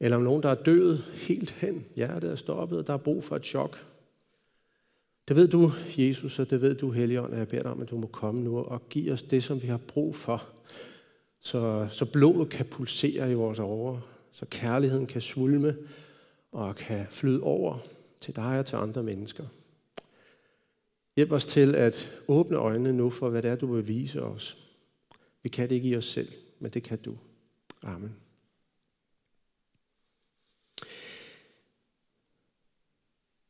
Eller 0.00 0.16
om 0.16 0.22
nogen, 0.22 0.42
der 0.42 0.48
er 0.48 0.62
død 0.62 0.98
helt 1.14 1.50
hen. 1.50 1.84
Hjertet 1.96 2.30
er 2.30 2.36
stoppet, 2.36 2.78
og 2.78 2.86
der 2.86 2.92
er 2.92 2.98
brug 2.98 3.24
for 3.24 3.36
et 3.36 3.44
chok. 3.44 3.91
Det 5.28 5.36
ved 5.36 5.48
du, 5.48 5.72
Jesus, 5.98 6.38
og 6.38 6.50
det 6.50 6.60
ved 6.60 6.74
du, 6.74 6.90
Helligånd, 6.90 7.32
og 7.32 7.38
jeg 7.38 7.48
beder 7.48 7.62
dig 7.62 7.72
om, 7.72 7.80
at 7.80 7.90
du 7.90 7.98
må 7.98 8.06
komme 8.06 8.42
nu 8.42 8.58
og 8.58 8.88
give 8.88 9.12
os 9.12 9.22
det, 9.22 9.44
som 9.44 9.62
vi 9.62 9.66
har 9.66 9.76
brug 9.76 10.16
for. 10.16 10.48
Så, 11.40 11.88
så 11.92 12.04
blodet 12.04 12.50
kan 12.50 12.66
pulsere 12.66 13.30
i 13.30 13.34
vores 13.34 13.58
årer, 13.58 14.00
så 14.32 14.46
kærligheden 14.50 15.06
kan 15.06 15.20
svulme 15.20 15.76
og 16.52 16.76
kan 16.76 17.06
flyde 17.10 17.42
over 17.42 17.78
til 18.20 18.36
dig 18.36 18.58
og 18.58 18.66
til 18.66 18.76
andre 18.76 19.02
mennesker. 19.02 19.44
Hjælp 21.16 21.32
os 21.32 21.44
til 21.44 21.74
at 21.74 22.20
åbne 22.28 22.56
øjnene 22.56 22.92
nu 22.92 23.10
for, 23.10 23.28
hvad 23.28 23.42
det 23.42 23.50
er, 23.50 23.56
du 23.56 23.74
vil 23.74 23.88
vise 23.88 24.22
os. 24.22 24.56
Vi 25.42 25.48
kan 25.48 25.68
det 25.68 25.74
ikke 25.74 25.88
i 25.88 25.96
os 25.96 26.04
selv, 26.04 26.28
men 26.58 26.70
det 26.70 26.82
kan 26.82 26.98
du. 26.98 27.18
Amen. 27.82 28.16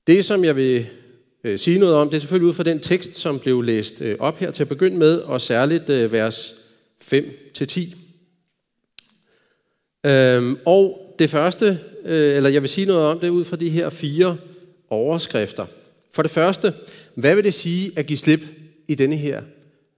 Det, 0.06 0.24
som 0.24 0.44
jeg 0.44 0.56
vil 0.56 0.86
øh, 1.44 1.58
sige 1.58 1.78
noget 1.78 1.94
om, 1.94 2.08
det 2.08 2.16
er 2.16 2.20
selvfølgelig 2.20 2.48
ud 2.48 2.54
fra 2.54 2.62
den 2.62 2.80
tekst, 2.80 3.16
som 3.16 3.38
blev 3.38 3.62
læst 3.62 4.00
øh, 4.00 4.16
op 4.18 4.38
her 4.38 4.50
til 4.50 4.62
at 4.62 4.68
begynde 4.68 4.96
med, 4.96 5.18
og 5.18 5.40
særligt 5.40 5.90
øh, 5.90 6.12
vers 6.12 6.54
5-10. 7.04 7.96
Øhm, 10.06 10.58
og 10.66 11.14
det 11.18 11.30
første, 11.30 11.80
øh, 12.04 12.36
eller 12.36 12.50
jeg 12.50 12.62
vil 12.62 12.70
sige 12.70 12.86
noget 12.86 13.06
om 13.06 13.18
det 13.20 13.28
ud 13.28 13.44
fra 13.44 13.56
de 13.56 13.70
her 13.70 13.90
fire 13.90 14.36
overskrifter. 14.88 15.66
For 16.14 16.22
det 16.22 16.30
første, 16.30 16.74
hvad 17.14 17.34
vil 17.34 17.44
det 17.44 17.54
sige 17.54 17.92
at 17.96 18.06
give 18.06 18.18
slip 18.18 18.40
i 18.88 18.94
denne 18.94 19.16
her 19.16 19.42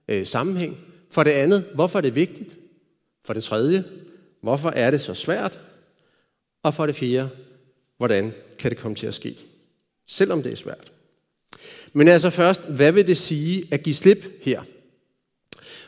øh, 0.07 0.25
sammenhæng? 0.25 0.77
For 1.11 1.23
det 1.23 1.31
andet, 1.31 1.65
hvorfor 1.75 1.99
er 1.99 2.01
det 2.01 2.15
vigtigt? 2.15 2.57
For 3.25 3.33
det 3.33 3.43
tredje, 3.43 3.83
hvorfor 4.41 4.69
er 4.69 4.91
det 4.91 5.01
så 5.01 5.13
svært? 5.13 5.59
Og 6.63 6.73
for 6.73 6.85
det 6.85 6.95
fjerde, 6.95 7.29
hvordan 7.97 8.33
kan 8.59 8.71
det 8.71 8.79
komme 8.79 8.95
til 8.95 9.07
at 9.07 9.13
ske? 9.13 9.37
Selvom 10.07 10.43
det 10.43 10.51
er 10.51 10.55
svært. 10.55 10.91
Men 11.97 12.07
altså 12.07 12.29
først, 12.29 12.69
hvad 12.69 12.91
vil 12.91 13.07
det 13.07 13.17
sige 13.17 13.63
at 13.71 13.83
give 13.83 13.93
slip 13.93 14.25
her? 14.41 14.61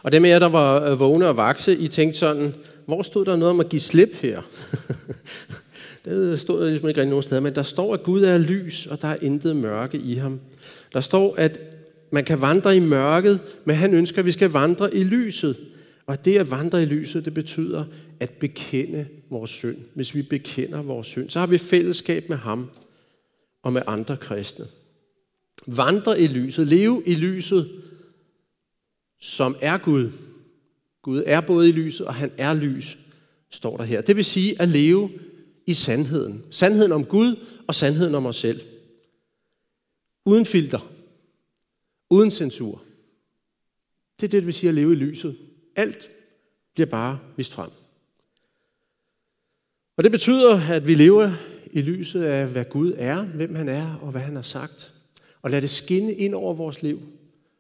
Og 0.04 0.12
det 0.12 0.22
med 0.22 0.30
jer, 0.30 0.40
der 0.40 0.50
var 0.50 0.90
øh, 0.90 1.00
vågne 1.00 1.28
og 1.28 1.38
vakse, 1.38 1.78
I 1.78 1.88
tænkte 1.88 2.20
sådan, 2.20 2.54
hvor 2.86 3.02
stod 3.02 3.26
der 3.26 3.36
noget 3.36 3.54
om 3.54 3.60
at 3.60 3.70
give 3.70 3.80
slip 3.80 4.14
her? 4.14 4.42
det 6.06 6.40
stod 6.40 6.62
der 6.62 6.70
ligesom 6.70 6.90
ikke 6.90 7.02
rigtig 7.02 7.10
nogen 7.10 7.24
steder, 7.24 7.42
men 7.42 7.56
der 7.56 7.64
står, 7.64 7.94
at 7.94 8.04
Gud 8.04 8.24
er 8.24 8.38
lys, 8.38 8.86
og 8.86 9.02
der 9.02 9.08
er 9.08 9.18
intet 9.22 9.56
mørke 9.56 9.98
i 9.98 10.16
ham. 10.16 10.40
Der 10.94 11.02
står, 11.02 11.36
at 11.36 11.60
man 12.12 12.24
kan 12.24 12.42
vandre 12.42 12.76
i 12.76 12.80
mørket, 12.80 13.40
men 13.66 13.76
han 13.76 13.94
ønsker, 13.94 14.20
at 14.20 14.26
vi 14.26 14.32
skal 14.32 14.50
vandre 14.50 14.96
i 14.96 15.04
lyset. 15.04 15.56
Og 16.06 16.26
det 16.26 16.38
at 16.38 16.52
vandre 16.52 16.84
i 16.84 16.86
lyset, 16.86 17.26
det 17.26 17.34
betyder 17.34 17.86
at 18.20 18.32
bekende 18.32 19.06
vores 19.30 19.52
synd. 19.52 19.78
Hvis 19.94 20.16
vi 20.16 20.22
bekender 20.22 20.82
vores 20.82 21.08
synd, 21.08 21.30
så 21.30 21.40
har 21.40 21.48
vi 21.48 21.58
fællesskab 21.58 22.30
med 22.30 22.38
ham 22.38 22.70
og 23.64 23.74
med 23.74 23.82
andre 23.88 24.18
kristne. 24.18 24.66
Vandre 25.66 26.22
i 26.22 26.28
lyset, 26.28 26.68
leve 26.68 27.04
i 27.06 27.16
lyset, 27.16 27.82
som 29.20 29.56
er 29.62 29.78
Gud. 29.78 30.12
Gud 31.02 31.24
er 31.26 31.42
både 31.42 31.70
i 31.70 31.72
lyset, 31.72 32.08
og 32.08 32.16
han 32.16 32.32
er 32.38 32.54
lys, 32.54 32.98
står 33.50 33.78
der 33.78 33.84
her. 33.84 34.02
Det 34.02 34.16
vil 34.16 34.26
sige 34.26 34.62
at 34.62 34.70
leve 34.70 35.10
i 35.66 35.74
sandheden. 35.74 36.44
Sandheden 36.52 36.92
om 36.92 37.06
Gud 37.06 37.46
og 37.68 37.76
sandheden 37.76 38.16
om 38.16 38.26
os 38.26 38.36
selv. 38.36 38.62
Uden 40.26 40.46
filter. 40.46 40.92
Uden 42.10 42.32
censur. 42.32 42.84
Det 44.20 44.24
er 44.26 44.30
det, 44.30 44.32
det 44.32 44.46
vil 44.46 44.54
sige 44.54 44.70
at 44.70 44.76
leve 44.76 44.94
i 44.94 44.96
lyset. 44.96 45.38
Alt 45.76 46.10
bliver 46.74 46.88
bare 46.88 47.20
vist 47.38 47.54
frem. 47.54 47.70
Og 49.98 50.04
det 50.04 50.12
betyder, 50.12 50.62
at 50.70 50.88
vi 50.88 50.96
lever 50.96 51.32
i 51.72 51.82
lyset 51.82 52.24
af, 52.24 52.48
hvad 52.48 52.66
Gud 52.66 52.94
er, 52.98 53.24
hvem 53.24 53.56
han 53.56 53.70
er 53.70 53.96
og 53.96 54.12
hvad 54.12 54.22
han 54.22 54.36
har 54.36 54.42
sagt. 54.42 54.97
Og 55.48 55.52
lade 55.52 55.62
det 55.62 55.70
skinne 55.70 56.14
ind 56.14 56.36
over 56.36 56.54
vores 56.54 56.84
liv 56.84 57.02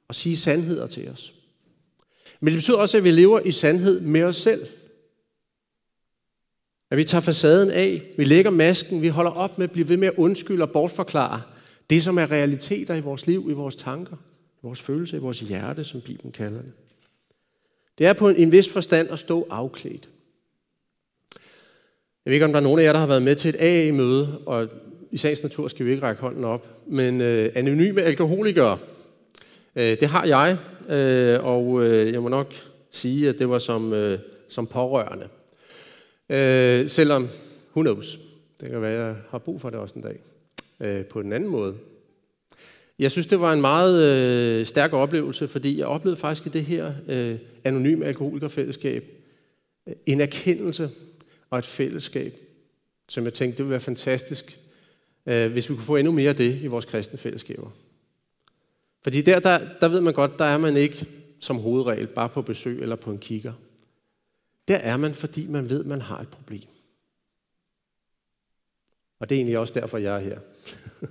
og 0.07 0.15
sige 0.15 0.37
sandheder 0.37 0.87
til 0.87 1.09
os. 1.09 1.33
Men 2.39 2.47
det 2.47 2.57
betyder 2.57 2.77
også, 2.77 2.97
at 2.97 3.03
vi 3.03 3.11
lever 3.11 3.39
i 3.39 3.51
sandhed 3.51 3.99
med 3.99 4.23
os 4.23 4.35
selv. 4.35 4.67
At 6.91 6.97
vi 6.97 7.03
tager 7.03 7.21
facaden 7.21 7.71
af, 7.71 8.01
vi 8.17 8.23
lægger 8.23 8.51
masken, 8.51 9.01
vi 9.01 9.07
holder 9.07 9.31
op 9.31 9.57
med 9.57 9.63
at 9.63 9.71
blive 9.71 9.89
ved 9.89 9.97
med 9.97 10.07
at 10.07 10.13
undskylde 10.17 10.63
og 10.63 10.71
bortforklare 10.71 11.41
det, 11.89 12.03
som 12.03 12.17
er 12.17 12.31
realiteter 12.31 12.95
i 12.95 13.01
vores 13.01 13.27
liv, 13.27 13.47
i 13.49 13.53
vores 13.53 13.75
tanker, 13.75 14.15
i 14.55 14.59
vores 14.63 14.81
følelser, 14.81 15.17
i 15.17 15.21
vores 15.21 15.39
hjerte, 15.39 15.83
som 15.83 16.01
Bibelen 16.01 16.31
kalder 16.31 16.61
det. 16.61 16.71
Det 17.97 18.05
er 18.05 18.13
på 18.13 18.29
en 18.29 18.51
vis 18.51 18.69
forstand 18.69 19.09
at 19.09 19.19
stå 19.19 19.47
afklædt. 19.49 20.09
Jeg 22.25 22.31
ved 22.31 22.33
ikke, 22.33 22.45
om 22.45 22.51
der 22.51 22.59
er 22.59 22.63
nogen 22.63 22.79
af 22.79 22.83
jer, 22.83 22.93
der 22.93 22.99
har 22.99 23.07
været 23.07 23.23
med 23.23 23.35
til 23.35 23.49
et 23.49 23.61
AA-møde, 23.61 24.39
og 24.45 24.69
i 25.11 25.17
sagens 25.17 25.43
natur 25.43 25.67
skal 25.67 25.85
vi 25.85 25.91
ikke 25.91 26.03
række 26.03 26.21
hånden 26.21 26.43
op, 26.43 26.67
men 26.87 27.21
øh, 27.21 27.49
anonyme 27.55 28.01
alkoholikere, 28.01 28.77
øh, 29.75 29.99
det 29.99 30.07
har 30.07 30.25
jeg, 30.25 30.57
øh, 30.89 31.45
og 31.45 31.83
øh, 31.83 32.13
jeg 32.13 32.21
må 32.21 32.29
nok 32.29 32.53
sige, 32.91 33.29
at 33.29 33.39
det 33.39 33.49
var 33.49 33.59
som, 33.59 33.93
øh, 33.93 34.19
som 34.49 34.67
pårørende. 34.67 35.27
Øh, 36.29 36.89
selvom, 36.89 37.29
who 37.75 37.81
knows, 37.81 38.19
det 38.61 38.69
kan 38.69 38.81
være, 38.81 38.91
at 38.91 39.07
jeg 39.07 39.15
har 39.29 39.37
brug 39.37 39.61
for 39.61 39.69
det 39.69 39.79
også 39.79 39.95
en 39.95 40.01
dag, 40.01 40.19
øh, 40.81 41.05
på 41.05 41.19
en 41.19 41.33
anden 41.33 41.49
måde. 41.49 41.75
Jeg 42.99 43.11
synes, 43.11 43.27
det 43.27 43.39
var 43.39 43.53
en 43.53 43.61
meget 43.61 44.03
øh, 44.03 44.65
stærk 44.65 44.93
oplevelse, 44.93 45.47
fordi 45.47 45.79
jeg 45.79 45.87
oplevede 45.87 46.19
faktisk 46.19 46.47
i 46.47 46.49
det 46.49 46.65
her 46.65 46.93
øh, 47.07 47.35
anonyme 47.63 48.05
alkoholikerfællesskab 48.05 49.03
øh, 49.87 49.95
en 50.05 50.21
erkendelse 50.21 50.89
og 51.49 51.59
et 51.59 51.65
fællesskab, 51.65 52.39
som 53.09 53.23
jeg 53.23 53.33
tænkte, 53.33 53.57
det 53.57 53.65
ville 53.65 53.71
være 53.71 53.79
fantastisk, 53.79 54.59
øh, 55.27 55.51
hvis 55.51 55.69
vi 55.69 55.75
kunne 55.75 55.83
få 55.83 55.95
endnu 55.95 56.13
mere 56.13 56.29
af 56.29 56.35
det 56.35 56.61
i 56.61 56.67
vores 56.67 56.85
kristne 56.85 57.19
fællesskaber. 57.19 57.69
Fordi 59.03 59.21
der, 59.21 59.39
der, 59.39 59.59
der 59.81 59.87
ved 59.87 60.01
man 60.01 60.13
godt, 60.13 60.39
der 60.39 60.45
er 60.45 60.57
man 60.57 60.77
ikke 60.77 61.05
som 61.39 61.57
hovedregel 61.57 62.07
bare 62.07 62.29
på 62.29 62.41
besøg 62.41 62.81
eller 62.81 62.95
på 62.95 63.11
en 63.11 63.17
kigger. 63.17 63.53
Der 64.67 64.75
er 64.75 64.97
man, 64.97 65.13
fordi 65.13 65.47
man 65.47 65.69
ved, 65.69 65.83
man 65.83 66.01
har 66.01 66.19
et 66.19 66.27
problem. 66.27 66.61
Og 69.19 69.29
det 69.29 69.35
er 69.35 69.39
egentlig 69.39 69.57
også 69.57 69.73
derfor, 69.73 69.97
jeg 69.97 70.15
er 70.15 70.19
her. 70.19 70.39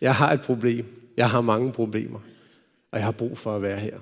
jeg 0.00 0.14
har 0.14 0.32
et 0.32 0.40
problem. 0.40 0.86
Jeg 1.16 1.30
har 1.30 1.40
mange 1.40 1.72
problemer. 1.72 2.20
Og 2.90 2.98
jeg 2.98 3.04
har 3.04 3.12
brug 3.12 3.38
for 3.38 3.56
at 3.56 3.62
være 3.62 3.78
her. 3.78 3.98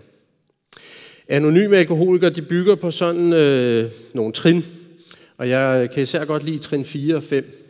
Anonyme 1.29 1.77
alkoholikere, 1.77 2.31
de 2.31 2.43
bygger 2.43 2.75
på 2.75 2.91
sådan 2.91 3.33
øh, 3.33 3.91
nogle 4.15 4.33
trin. 4.33 4.65
Og 5.37 5.49
jeg 5.49 5.91
kan 5.91 6.03
især 6.03 6.25
godt 6.25 6.45
lide 6.45 6.59
trin 6.59 6.85
4 6.85 7.17
og 7.17 7.23
5. 7.23 7.70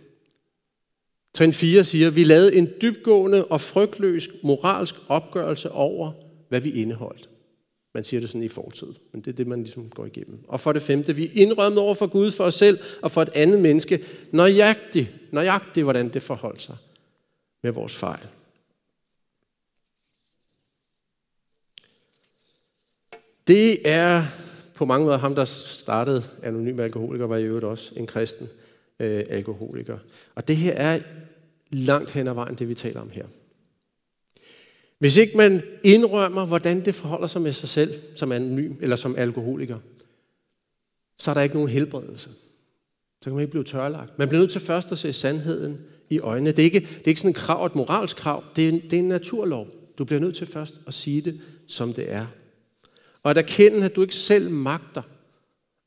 Trin 1.34 1.52
4 1.52 1.84
siger, 1.84 2.10
vi 2.10 2.24
lavede 2.24 2.54
en 2.54 2.68
dybgående 2.82 3.44
og 3.44 3.60
frygtløs 3.60 4.28
moralsk 4.42 4.94
opgørelse 5.08 5.70
over, 5.70 6.12
hvad 6.48 6.60
vi 6.60 6.70
indeholdt. 6.70 7.28
Man 7.94 8.04
siger 8.04 8.20
det 8.20 8.28
sådan 8.28 8.42
i 8.42 8.48
fortid, 8.48 8.88
men 9.12 9.20
det 9.20 9.28
er 9.30 9.36
det, 9.36 9.46
man 9.46 9.62
ligesom 9.62 9.90
går 9.90 10.06
igennem. 10.06 10.44
Og 10.48 10.60
for 10.60 10.72
det 10.72 10.82
femte, 10.82 11.16
vi 11.16 11.26
indrømmede 11.26 11.82
over 11.82 11.94
for 11.94 12.06
Gud, 12.06 12.30
for 12.30 12.44
os 12.44 12.54
selv 12.54 12.78
og 13.02 13.10
for 13.10 13.22
et 13.22 13.28
andet 13.34 13.60
menneske, 13.60 14.04
nøjagtigt, 14.30 15.32
nøjagtigt 15.32 15.84
hvordan 15.84 16.08
det 16.08 16.22
forholdt 16.22 16.62
sig 16.62 16.76
med 17.62 17.72
vores 17.72 17.96
fejl. 17.96 18.26
Det 23.46 23.88
er 23.88 24.24
på 24.74 24.84
mange 24.84 25.04
måder 25.04 25.18
ham, 25.18 25.34
der 25.34 25.44
startede 25.44 26.22
Anonym 26.42 26.80
Alkoholiker, 26.80 27.26
var 27.26 27.36
i 27.36 27.44
øvrigt 27.44 27.64
også 27.64 27.92
en 27.96 28.06
kristen 28.06 28.48
øh, 29.00 29.24
alkoholiker. 29.30 29.98
Og 30.34 30.48
det 30.48 30.56
her 30.56 30.72
er 30.72 31.00
langt 31.70 32.10
hen 32.10 32.28
ad 32.28 32.34
vejen, 32.34 32.54
det 32.54 32.68
vi 32.68 32.74
taler 32.74 33.00
om 33.00 33.10
her. 33.10 33.26
Hvis 34.98 35.16
ikke 35.16 35.36
man 35.36 35.62
indrømmer, 35.84 36.44
hvordan 36.44 36.84
det 36.84 36.94
forholder 36.94 37.26
sig 37.26 37.42
med 37.42 37.52
sig 37.52 37.68
selv 37.68 37.94
som 38.14 38.32
anonym 38.32 38.74
eller 38.80 38.96
som 38.96 39.16
alkoholiker, 39.16 39.78
så 41.18 41.30
er 41.30 41.34
der 41.34 41.40
ikke 41.40 41.54
nogen 41.54 41.70
helbredelse. 41.70 42.30
Så 43.22 43.24
kan 43.24 43.32
man 43.32 43.40
ikke 43.40 43.50
blive 43.50 43.64
tørlagt. 43.64 44.18
Man 44.18 44.28
bliver 44.28 44.40
nødt 44.40 44.52
til 44.52 44.60
først 44.60 44.92
at 44.92 44.98
se 44.98 45.12
sandheden 45.12 45.78
i 46.10 46.18
øjnene. 46.18 46.50
Det 46.50 46.58
er 46.58 46.64
ikke, 46.64 46.80
det 46.80 47.04
er 47.04 47.08
ikke 47.08 47.20
sådan 47.20 47.30
et 47.30 47.36
krav, 47.36 47.66
et 47.66 47.74
moralsk 47.74 48.16
krav. 48.16 48.44
Det 48.56 48.68
er, 48.68 48.72
det 48.72 48.92
er 48.92 48.98
en 48.98 49.08
naturlov. 49.08 49.68
Du 49.98 50.04
bliver 50.04 50.20
nødt 50.20 50.36
til 50.36 50.46
først 50.46 50.80
at 50.86 50.94
sige 50.94 51.20
det, 51.20 51.40
som 51.66 51.92
det 51.92 52.12
er. 52.12 52.26
Og 53.22 53.30
at 53.30 53.38
erkende, 53.38 53.84
at 53.84 53.96
du 53.96 54.02
ikke 54.02 54.14
selv 54.14 54.50
magter 54.50 55.02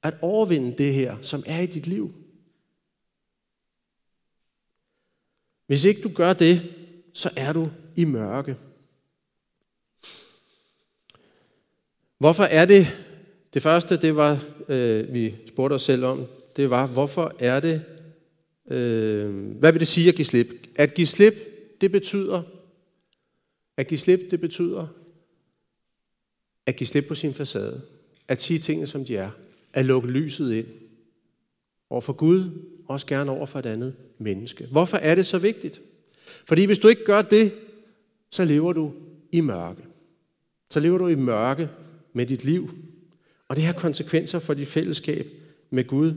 at 0.04 0.14
overvinde 0.22 0.78
det 0.78 0.94
her, 0.94 1.16
som 1.22 1.44
er 1.46 1.60
i 1.60 1.66
dit 1.66 1.88
liv. 1.88 2.14
Hvis 5.74 5.86
ikke 5.86 6.02
du 6.02 6.10
gør 6.10 6.34
det, 6.34 6.74
så 7.14 7.30
er 7.36 7.54
du 7.54 7.70
i 7.96 8.06
mørke. 8.06 8.58
Hvorfor 12.18 12.44
er 12.44 12.66
det, 12.66 12.88
det 13.54 13.62
første, 13.62 13.98
det 13.98 14.16
var, 14.16 14.44
øh, 14.70 15.14
vi 15.14 15.36
spurgte 15.48 15.74
os 15.74 15.84
selv 15.84 16.06
om, 16.06 16.26
det 16.56 16.70
var, 16.70 16.88
hvorfor 16.88 17.36
er 17.40 17.60
det, 17.60 17.84
øh, 18.68 19.46
hvad 19.46 19.72
vil 19.72 19.80
det 19.80 19.88
sige 19.88 20.10
at 20.10 20.16
give 20.16 20.26
slip? 20.26 20.48
At 20.76 20.94
give 20.94 21.08
slip, 21.08 21.36
det 21.82 21.92
betyder, 21.92 22.42
at 23.78 23.88
give 23.88 24.00
slip, 24.00 24.32
det 24.32 24.42
betyder, 24.42 24.88
at 26.66 26.76
give 26.76 26.88
slip 26.88 27.08
på 27.08 27.16
sin 27.16 27.34
facade. 27.34 27.82
At 28.28 28.42
sige 28.42 28.60
tingene, 28.60 28.88
som 28.88 29.06
de 29.06 29.18
er. 29.18 29.32
At 29.74 29.86
lukke 29.86 30.10
lyset 30.10 30.54
ind. 30.54 30.68
Over 31.90 32.02
for 32.02 32.14
Gud, 32.14 32.52
også 32.88 33.06
gerne 33.06 33.32
over 33.32 33.46
for 33.46 33.60
et 33.60 33.66
andet 33.66 33.94
menneske. 34.18 34.68
Hvorfor 34.72 34.98
er 34.98 35.16
det 35.16 35.26
så 35.26 35.38
vigtigt? 35.38 35.82
Fordi 36.48 36.66
hvis 36.66 36.80
du 36.80 36.88
ikke 36.88 37.06
gør 37.06 37.22
det, 37.22 37.52
så 38.30 38.46
lever 38.46 38.74
du 38.74 38.94
i 39.32 39.42
mørke. 39.42 39.82
Så 40.70 40.80
lever 40.80 40.98
du 40.98 41.08
i 41.08 41.16
mørke 41.16 41.70
med 42.14 42.26
dit 42.26 42.44
liv. 42.44 42.72
Og 43.48 43.56
det 43.56 43.64
har 43.64 43.74
konsekvenser 43.74 44.40
for 44.40 44.54
dit 44.54 44.68
fællesskab 44.68 45.28
med 45.70 45.88
Gud 45.88 46.14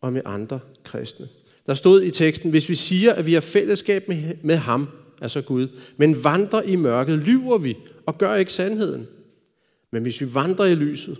og 0.00 0.12
med 0.12 0.22
andre 0.24 0.60
kristne. 0.84 1.28
Der 1.66 1.74
stod 1.74 2.02
i 2.02 2.10
teksten, 2.10 2.50
hvis 2.50 2.68
vi 2.68 2.74
siger, 2.74 3.12
at 3.12 3.26
vi 3.26 3.32
har 3.32 3.40
fællesskab 3.40 4.08
med, 4.08 4.34
med 4.42 4.56
ham, 4.56 4.88
altså 5.20 5.42
Gud, 5.42 5.68
men 5.96 6.24
vandrer 6.24 6.62
i 6.62 6.76
mørket, 6.76 7.18
lyver 7.18 7.58
vi 7.58 7.76
og 8.06 8.18
gør 8.18 8.34
ikke 8.34 8.52
sandheden. 8.52 9.06
Men 9.92 10.02
hvis 10.02 10.20
vi 10.20 10.34
vandrer 10.34 10.64
i 10.64 10.74
lyset, 10.74 11.18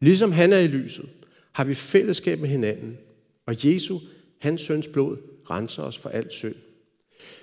ligesom 0.00 0.32
han 0.32 0.52
er 0.52 0.58
i 0.58 0.66
lyset, 0.66 1.04
har 1.52 1.64
vi 1.64 1.74
fællesskab 1.74 2.40
med 2.40 2.48
hinanden. 2.48 2.98
Og 3.46 3.64
Jesu, 3.64 3.98
hans 4.38 4.60
søns 4.60 4.88
blod, 4.88 5.16
renser 5.50 5.82
os 5.82 5.98
for 5.98 6.08
alt 6.08 6.32
synd. 6.32 6.54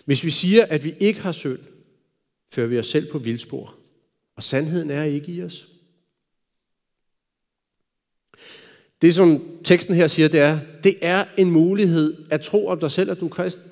Hvis 0.06 0.24
vi 0.24 0.32
siger, 0.32 0.66
at 0.66 0.84
vi 0.84 0.96
ikke 1.00 1.20
har 1.20 1.32
synd, 1.32 1.60
fører 2.52 2.68
vi 2.68 2.80
os 2.80 2.88
selv 2.88 3.12
på 3.12 3.18
vildspor. 3.18 3.76
Og 4.36 4.44
sandheden 4.44 4.92
er 4.92 5.04
ikke 5.04 5.32
i 5.32 5.44
os. 5.44 5.68
Det, 9.02 9.16
som 9.16 9.58
teksten 9.64 9.96
her 9.96 10.08
siger, 10.08 10.28
det 10.28 10.40
er, 10.40 10.60
det 10.84 10.96
er 11.02 11.26
en 11.38 11.52
mulighed 11.52 12.26
at 12.32 12.42
tro 12.42 12.68
om 12.68 12.80
dig 12.80 12.92
selv, 12.92 13.12
at 13.12 13.20
du 13.20 13.26
er 13.26 13.30
kristen. 13.30 13.72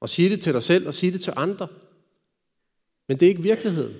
Og 0.00 0.08
sige 0.08 0.30
det 0.30 0.40
til 0.40 0.52
dig 0.52 0.62
selv 0.62 0.86
og 0.86 0.94
sige 0.94 1.12
det 1.12 1.20
til 1.20 1.32
andre. 1.36 1.68
Men 3.08 3.20
det 3.20 3.26
er 3.26 3.30
ikke 3.30 3.42
virkeligheden. 3.42 3.94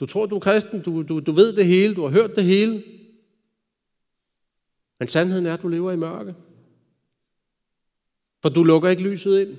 Du 0.00 0.06
tror, 0.06 0.26
du 0.26 0.34
er 0.34 0.40
kristen, 0.40 0.82
du, 0.82 1.02
du, 1.02 1.20
du 1.20 1.32
ved 1.32 1.52
det 1.52 1.66
hele, 1.66 1.94
du 1.94 2.02
har 2.02 2.10
hørt 2.10 2.36
det 2.36 2.44
hele. 2.44 2.82
Men 4.98 5.08
sandheden 5.08 5.46
er, 5.46 5.54
at 5.54 5.62
du 5.62 5.68
lever 5.68 5.92
i 5.92 5.96
mørke. 5.96 6.34
For 8.42 8.48
du 8.48 8.62
lukker 8.62 8.88
ikke 8.88 9.02
lyset 9.02 9.40
ind. 9.40 9.56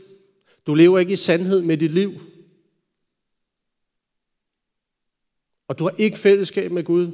Du 0.68 0.74
lever 0.74 1.00
ikke 1.00 1.14
i 1.14 1.16
sandhed 1.16 1.62
med 1.62 1.78
dit 1.78 1.92
liv. 1.92 2.12
Og 5.68 5.80
du 5.80 5.84
har 5.84 5.96
ikke 5.98 6.18
fællesskab 6.18 6.72
med 6.72 6.84
Gud. 6.84 7.12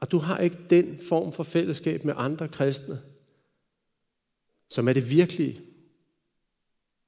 Og 0.00 0.10
du 0.10 0.18
har 0.18 0.38
ikke 0.38 0.58
den 0.70 0.98
form 1.08 1.32
for 1.32 1.42
fællesskab 1.42 2.04
med 2.04 2.14
andre 2.16 2.48
kristne, 2.48 3.00
som 4.70 4.88
er 4.88 4.92
det 4.92 5.10
virkelige, 5.10 5.60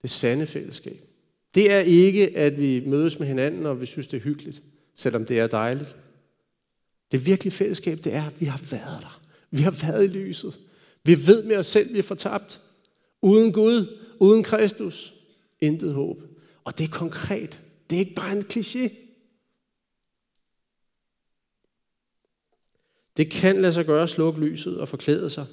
det 0.03 0.11
sande 0.11 0.47
fællesskab. 0.47 1.09
Det 1.55 1.73
er 1.73 1.79
ikke, 1.79 2.37
at 2.37 2.61
vi 2.61 2.83
mødes 2.87 3.19
med 3.19 3.27
hinanden, 3.27 3.67
og 3.67 3.81
vi 3.81 3.87
synes, 3.87 4.07
det 4.07 4.17
er 4.17 4.21
hyggeligt, 4.21 4.63
selvom 4.95 5.27
det 5.27 5.39
er 5.39 5.47
dejligt. 5.47 5.97
Det 7.13 7.27
virkelige 7.27 7.53
fællesskab, 7.53 7.99
det 8.05 8.15
er, 8.15 8.27
at 8.27 8.41
vi 8.41 8.47
har 8.47 8.61
været 8.71 9.03
der. 9.03 9.28
Vi 9.51 9.63
har 9.63 9.71
været 9.71 10.05
i 10.05 10.09
lyset. 10.09 10.59
Vi 11.05 11.27
ved 11.27 11.43
med 11.43 11.57
os 11.57 11.67
selv, 11.67 11.93
vi 11.93 11.99
er 11.99 12.03
fortabt. 12.03 12.61
Uden 13.23 13.53
Gud, 13.53 13.99
uden 14.19 14.43
Kristus, 14.43 15.15
intet 15.61 15.95
håb. 15.95 16.23
Og 16.65 16.79
det 16.79 16.85
er 16.85 16.93
konkret. 16.93 17.63
Det 17.91 17.97
er 17.97 18.01
ikke 18.01 18.15
bare 18.15 18.33
en 18.33 18.45
kliché. 18.53 18.89
Det 23.17 23.31
kan 23.31 23.63
lade 23.63 23.73
sig 23.73 23.87
gøre 23.87 24.03
at 24.03 24.11
slukke 24.11 24.41
lyset 24.41 24.81
og 24.81 24.89
forklæde 24.89 25.31
sig 25.31 25.47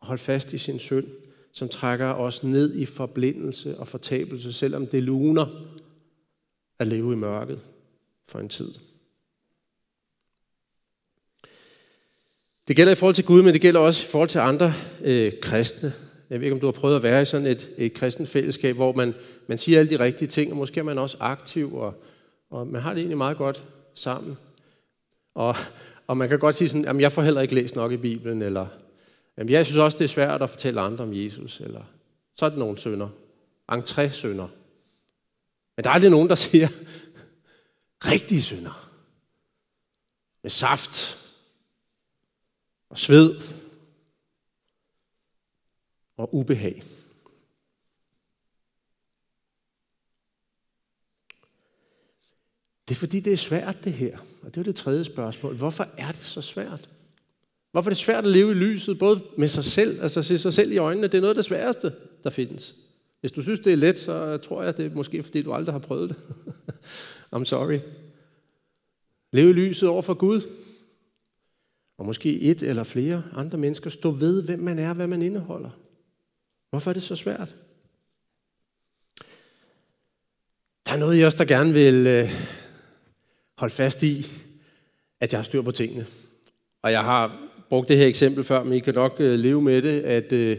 og 0.00 0.06
holde 0.06 0.22
fast 0.22 0.52
i 0.52 0.58
sin 0.58 0.78
synd, 0.78 1.06
som 1.52 1.68
trækker 1.68 2.06
os 2.06 2.42
ned 2.42 2.74
i 2.74 2.86
forblindelse 2.86 3.78
og 3.78 3.88
fortabelse, 3.88 4.52
selvom 4.52 4.86
det 4.86 5.02
luner 5.02 5.46
at 6.78 6.86
leve 6.86 7.12
i 7.12 7.16
mørket 7.16 7.60
for 8.28 8.38
en 8.38 8.48
tid. 8.48 8.74
Det 12.68 12.76
gælder 12.76 12.92
i 12.92 12.94
forhold 12.94 13.14
til 13.14 13.24
Gud, 13.24 13.42
men 13.42 13.52
det 13.52 13.60
gælder 13.60 13.80
også 13.80 14.04
i 14.04 14.10
forhold 14.10 14.28
til 14.28 14.38
andre 14.38 14.74
øh, 15.00 15.32
kristne. 15.42 15.92
Jeg 16.30 16.40
ved 16.40 16.46
ikke, 16.46 16.54
om 16.54 16.60
du 16.60 16.66
har 16.66 16.72
prøvet 16.72 16.96
at 16.96 17.02
være 17.02 17.22
i 17.22 17.24
sådan 17.24 17.46
et, 17.46 17.70
et 17.76 17.94
kristent 17.94 18.28
fællesskab, 18.28 18.76
hvor 18.76 18.92
man, 18.92 19.14
man 19.46 19.58
siger 19.58 19.78
alle 19.78 19.90
de 19.90 20.04
rigtige 20.04 20.28
ting, 20.28 20.50
og 20.50 20.56
måske 20.56 20.80
er 20.80 20.84
man 20.84 20.98
også 20.98 21.16
aktiv, 21.20 21.74
og, 21.74 22.02
og 22.50 22.66
man 22.66 22.82
har 22.82 22.90
det 22.90 22.98
egentlig 22.98 23.18
meget 23.18 23.36
godt 23.36 23.64
sammen. 23.94 24.38
Og, 25.34 25.56
og 26.06 26.16
man 26.16 26.28
kan 26.28 26.38
godt 26.38 26.54
sige 26.54 26.68
sådan, 26.68 26.88
at 26.88 27.00
jeg 27.00 27.12
får 27.12 27.22
heller 27.22 27.40
ikke 27.40 27.54
læst 27.54 27.76
nok 27.76 27.92
i 27.92 27.96
Bibelen, 27.96 28.42
eller 28.42 28.66
jamen, 29.38 29.52
jeg 29.52 29.66
synes 29.66 29.78
også, 29.78 29.98
det 29.98 30.04
er 30.04 30.08
svært 30.08 30.42
at 30.42 30.50
fortælle 30.50 30.80
andre 30.80 31.04
om 31.04 31.14
Jesus, 31.14 31.60
eller 31.60 31.82
så 32.36 32.44
er 32.44 32.48
det 32.48 32.58
nogle 32.58 32.78
sønder. 32.78 33.08
Entré-sønder. 33.72 34.48
Men 35.76 35.84
der 35.84 35.90
er 35.90 35.94
aldrig 35.94 36.10
nogen, 36.10 36.28
der 36.28 36.34
siger, 36.34 36.68
rigtige 38.04 38.42
sønder. 38.42 38.90
Med 40.42 40.50
saft 40.50 41.18
og 42.90 42.98
sved 42.98 43.40
og 46.16 46.34
ubehag. 46.34 46.82
Det 52.88 52.94
er 52.94 52.98
fordi, 52.98 53.20
det 53.20 53.32
er 53.32 53.36
svært 53.36 53.84
det 53.84 53.92
her. 53.92 54.18
Og 54.42 54.54
det 54.54 54.60
er 54.60 54.64
det 54.64 54.76
tredje 54.76 55.04
spørgsmål. 55.04 55.56
Hvorfor 55.56 55.88
er 55.96 56.12
det 56.12 56.22
så 56.22 56.42
svært? 56.42 56.88
Hvorfor 57.72 57.90
er 57.90 57.94
det 57.94 57.98
svært 57.98 58.24
at 58.24 58.30
leve 58.30 58.50
i 58.50 58.54
lyset, 58.54 58.98
både 58.98 59.22
med 59.36 59.48
sig 59.48 59.64
selv, 59.64 60.02
altså 60.02 60.22
se 60.22 60.38
sig 60.38 60.52
selv 60.52 60.72
i 60.72 60.76
øjnene? 60.76 61.06
Det 61.06 61.14
er 61.14 61.20
noget 61.20 61.30
af 61.30 61.34
det 61.34 61.44
sværeste, 61.44 61.92
der 62.24 62.30
findes. 62.30 62.74
Hvis 63.20 63.32
du 63.32 63.42
synes, 63.42 63.60
det 63.60 63.72
er 63.72 63.76
let, 63.76 63.98
så 63.98 64.36
tror 64.36 64.62
jeg, 64.62 64.76
det 64.76 64.86
er 64.86 64.94
måske 64.94 65.22
fordi, 65.22 65.42
du 65.42 65.52
aldrig 65.52 65.74
har 65.74 65.78
prøvet 65.78 66.08
det. 66.08 66.16
I'm 67.36 67.44
sorry. 67.44 67.78
Leve 69.32 69.50
i 69.50 69.52
lyset 69.52 69.88
over 69.88 70.02
for 70.02 70.14
Gud. 70.14 70.42
Og 71.98 72.06
måske 72.06 72.40
et 72.40 72.62
eller 72.62 72.84
flere 72.84 73.22
andre 73.34 73.58
mennesker 73.58 73.90
stå 73.90 74.10
ved, 74.10 74.42
hvem 74.42 74.58
man 74.58 74.78
er, 74.78 74.92
hvad 74.92 75.06
man 75.06 75.22
indeholder. 75.22 75.70
Hvorfor 76.70 76.90
er 76.90 76.92
det 76.92 77.02
så 77.02 77.16
svært? 77.16 77.54
Der 80.86 80.92
er 80.92 80.96
noget 80.96 81.20
i 81.20 81.24
os, 81.24 81.34
der 81.34 81.44
gerne 81.44 81.72
vil 81.72 82.06
øh, 82.06 82.30
holde 83.58 83.74
fast 83.74 84.02
i, 84.02 84.26
at 85.20 85.32
jeg 85.32 85.38
har 85.38 85.44
styr 85.44 85.62
på 85.62 85.70
tingene. 85.70 86.06
Og 86.82 86.92
jeg 86.92 87.04
har 87.04 87.48
brugt 87.68 87.88
det 87.88 87.96
her 87.96 88.06
eksempel 88.06 88.44
før, 88.44 88.62
men 88.62 88.72
I 88.72 88.80
kan 88.80 88.94
nok 88.94 89.16
øh, 89.18 89.38
leve 89.38 89.62
med 89.62 89.82
det, 89.82 90.00
at 90.00 90.32
øh, 90.32 90.58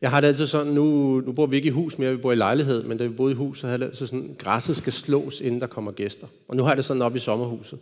jeg 0.00 0.10
har 0.10 0.20
det 0.20 0.28
altid 0.28 0.46
sådan, 0.46 0.72
nu, 0.72 1.20
nu 1.20 1.32
bor 1.32 1.46
vi 1.46 1.56
ikke 1.56 1.68
i 1.68 1.70
hus 1.70 1.98
mere, 1.98 2.10
vi 2.10 2.16
bor 2.16 2.32
i 2.32 2.36
lejlighed, 2.36 2.82
men 2.82 2.98
da 2.98 3.04
vi 3.04 3.14
boede 3.14 3.32
i 3.32 3.36
hus, 3.36 3.60
så 3.60 3.66
havde 3.66 3.78
det 3.78 3.84
altid 3.84 4.06
sådan, 4.06 4.36
græsset 4.38 4.76
skal 4.76 4.92
slås, 4.92 5.40
inden 5.40 5.60
der 5.60 5.66
kommer 5.66 5.92
gæster. 5.92 6.26
Og 6.48 6.56
nu 6.56 6.62
har 6.62 6.70
jeg 6.70 6.76
det 6.76 6.84
sådan 6.84 7.02
op 7.02 7.16
i 7.16 7.18
sommerhuset. 7.18 7.78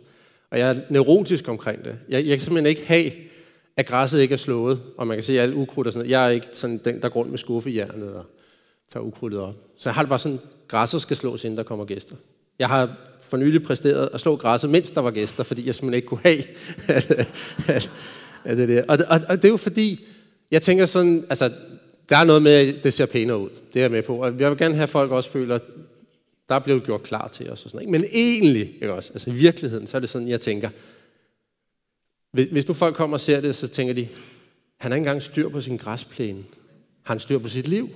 Og 0.51 0.59
jeg 0.59 0.69
er 0.69 0.75
neurotisk 0.89 1.47
omkring 1.47 1.85
det. 1.85 1.95
Jeg, 2.09 2.25
jeg 2.25 2.37
kan 2.37 2.39
simpelthen 2.39 2.69
ikke 2.69 2.85
have, 2.85 3.11
at 3.77 3.85
græsset 3.85 4.19
ikke 4.19 4.33
er 4.33 4.37
slået, 4.37 4.81
og 4.97 5.07
man 5.07 5.17
kan 5.17 5.23
se 5.23 5.41
alt 5.41 5.53
ukrudt 5.53 5.87
og 5.87 5.93
sådan 5.93 5.99
noget. 5.99 6.11
Jeg 6.11 6.25
er 6.25 6.29
ikke 6.29 6.47
sådan 6.51 6.81
den, 6.85 7.01
der 7.01 7.09
går 7.09 7.19
rundt 7.19 7.31
med 7.31 7.37
skuffejernet 7.39 8.13
og 8.13 8.25
tager 8.93 9.03
ukrudtet 9.03 9.39
op. 9.39 9.55
Så 9.77 9.89
jeg 9.89 9.93
har 9.93 10.01
det 10.01 10.09
bare 10.09 10.19
sådan, 10.19 10.39
græsset 10.67 11.01
skal 11.01 11.17
slås, 11.17 11.43
inden 11.43 11.57
der 11.57 11.63
kommer 11.63 11.85
gæster. 11.85 12.15
Jeg 12.59 12.67
har 12.67 12.95
for 13.21 13.37
nylig 13.37 13.63
præsteret 13.63 14.09
at 14.13 14.19
slå 14.19 14.35
græsset, 14.35 14.69
mens 14.69 14.89
der 14.89 15.01
var 15.01 15.11
gæster, 15.11 15.43
fordi 15.43 15.67
jeg 15.67 15.75
simpelthen 15.75 15.97
ikke 15.97 16.07
kunne 16.07 16.19
have 16.23 16.43
at, 16.97 17.11
at, 17.67 17.91
at 18.43 18.57
det 18.57 18.69
der. 18.69 18.83
Og, 18.87 18.97
og, 19.09 19.21
og 19.29 19.37
det 19.37 19.45
er 19.45 19.49
jo 19.49 19.57
fordi, 19.57 20.05
jeg 20.51 20.61
tænker 20.61 20.85
sådan, 20.85 21.25
altså, 21.29 21.51
der 22.09 22.17
er 22.17 22.23
noget 22.23 22.41
med, 22.41 22.51
at 22.51 22.83
det 22.83 22.93
ser 22.93 23.05
pænere 23.05 23.37
ud. 23.37 23.49
Det 23.73 23.79
er 23.79 23.83
jeg 23.83 23.91
med 23.91 24.03
på. 24.03 24.15
Og 24.15 24.39
jeg 24.39 24.49
vil 24.49 24.57
gerne 24.57 24.75
have, 24.75 24.83
at 24.83 24.89
folk 24.89 25.11
også 25.11 25.29
føler, 25.29 25.59
der 26.49 26.59
blev 26.59 26.81
gjort 26.85 27.03
klar 27.03 27.27
til 27.27 27.49
os. 27.49 27.65
Og 27.65 27.71
sådan, 27.71 27.81
ikke? 27.81 27.91
Men 27.91 28.09
egentlig, 28.11 28.73
ikke 28.73 28.93
også? 28.93 29.13
Altså 29.13 29.29
i 29.29 29.33
virkeligheden, 29.33 29.87
så 29.87 29.97
er 29.97 29.99
det 29.99 30.09
sådan, 30.09 30.27
jeg 30.27 30.41
tænker, 30.41 30.69
hvis 32.31 32.67
nu 32.67 32.73
folk 32.73 32.95
kommer 32.95 33.15
og 33.17 33.21
ser 33.21 33.41
det, 33.41 33.55
så 33.55 33.67
tænker 33.67 33.93
de, 33.93 34.07
han 34.77 34.91
har 34.91 34.95
ikke 34.95 35.03
engang 35.03 35.21
styr 35.21 35.49
på 35.49 35.61
sin 35.61 35.77
græsplæne. 35.77 36.43
Har 37.03 37.13
han 37.13 37.19
styr 37.19 37.37
på 37.37 37.47
sit 37.47 37.67
liv? 37.67 37.89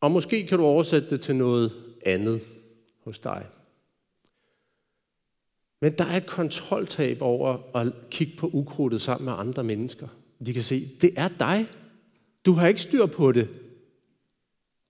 Og 0.00 0.10
måske 0.10 0.46
kan 0.46 0.58
du 0.58 0.64
oversætte 0.64 1.10
det 1.10 1.20
til 1.20 1.36
noget 1.36 1.72
andet 2.06 2.42
hos 3.04 3.18
dig. 3.18 3.46
Men 5.80 5.92
der 5.98 6.04
er 6.04 6.16
et 6.16 6.26
kontroltab 6.26 7.22
over 7.22 7.76
at 7.76 7.92
kigge 8.10 8.36
på 8.36 8.50
ukrudtet 8.52 9.02
sammen 9.02 9.24
med 9.24 9.32
andre 9.36 9.64
mennesker. 9.64 10.08
De 10.46 10.52
kan 10.52 10.62
se, 10.62 10.88
det 11.00 11.12
er 11.16 11.28
dig. 11.28 11.66
Du 12.46 12.52
har 12.52 12.66
ikke 12.68 12.80
styr 12.80 13.06
på 13.06 13.32
det. 13.32 13.48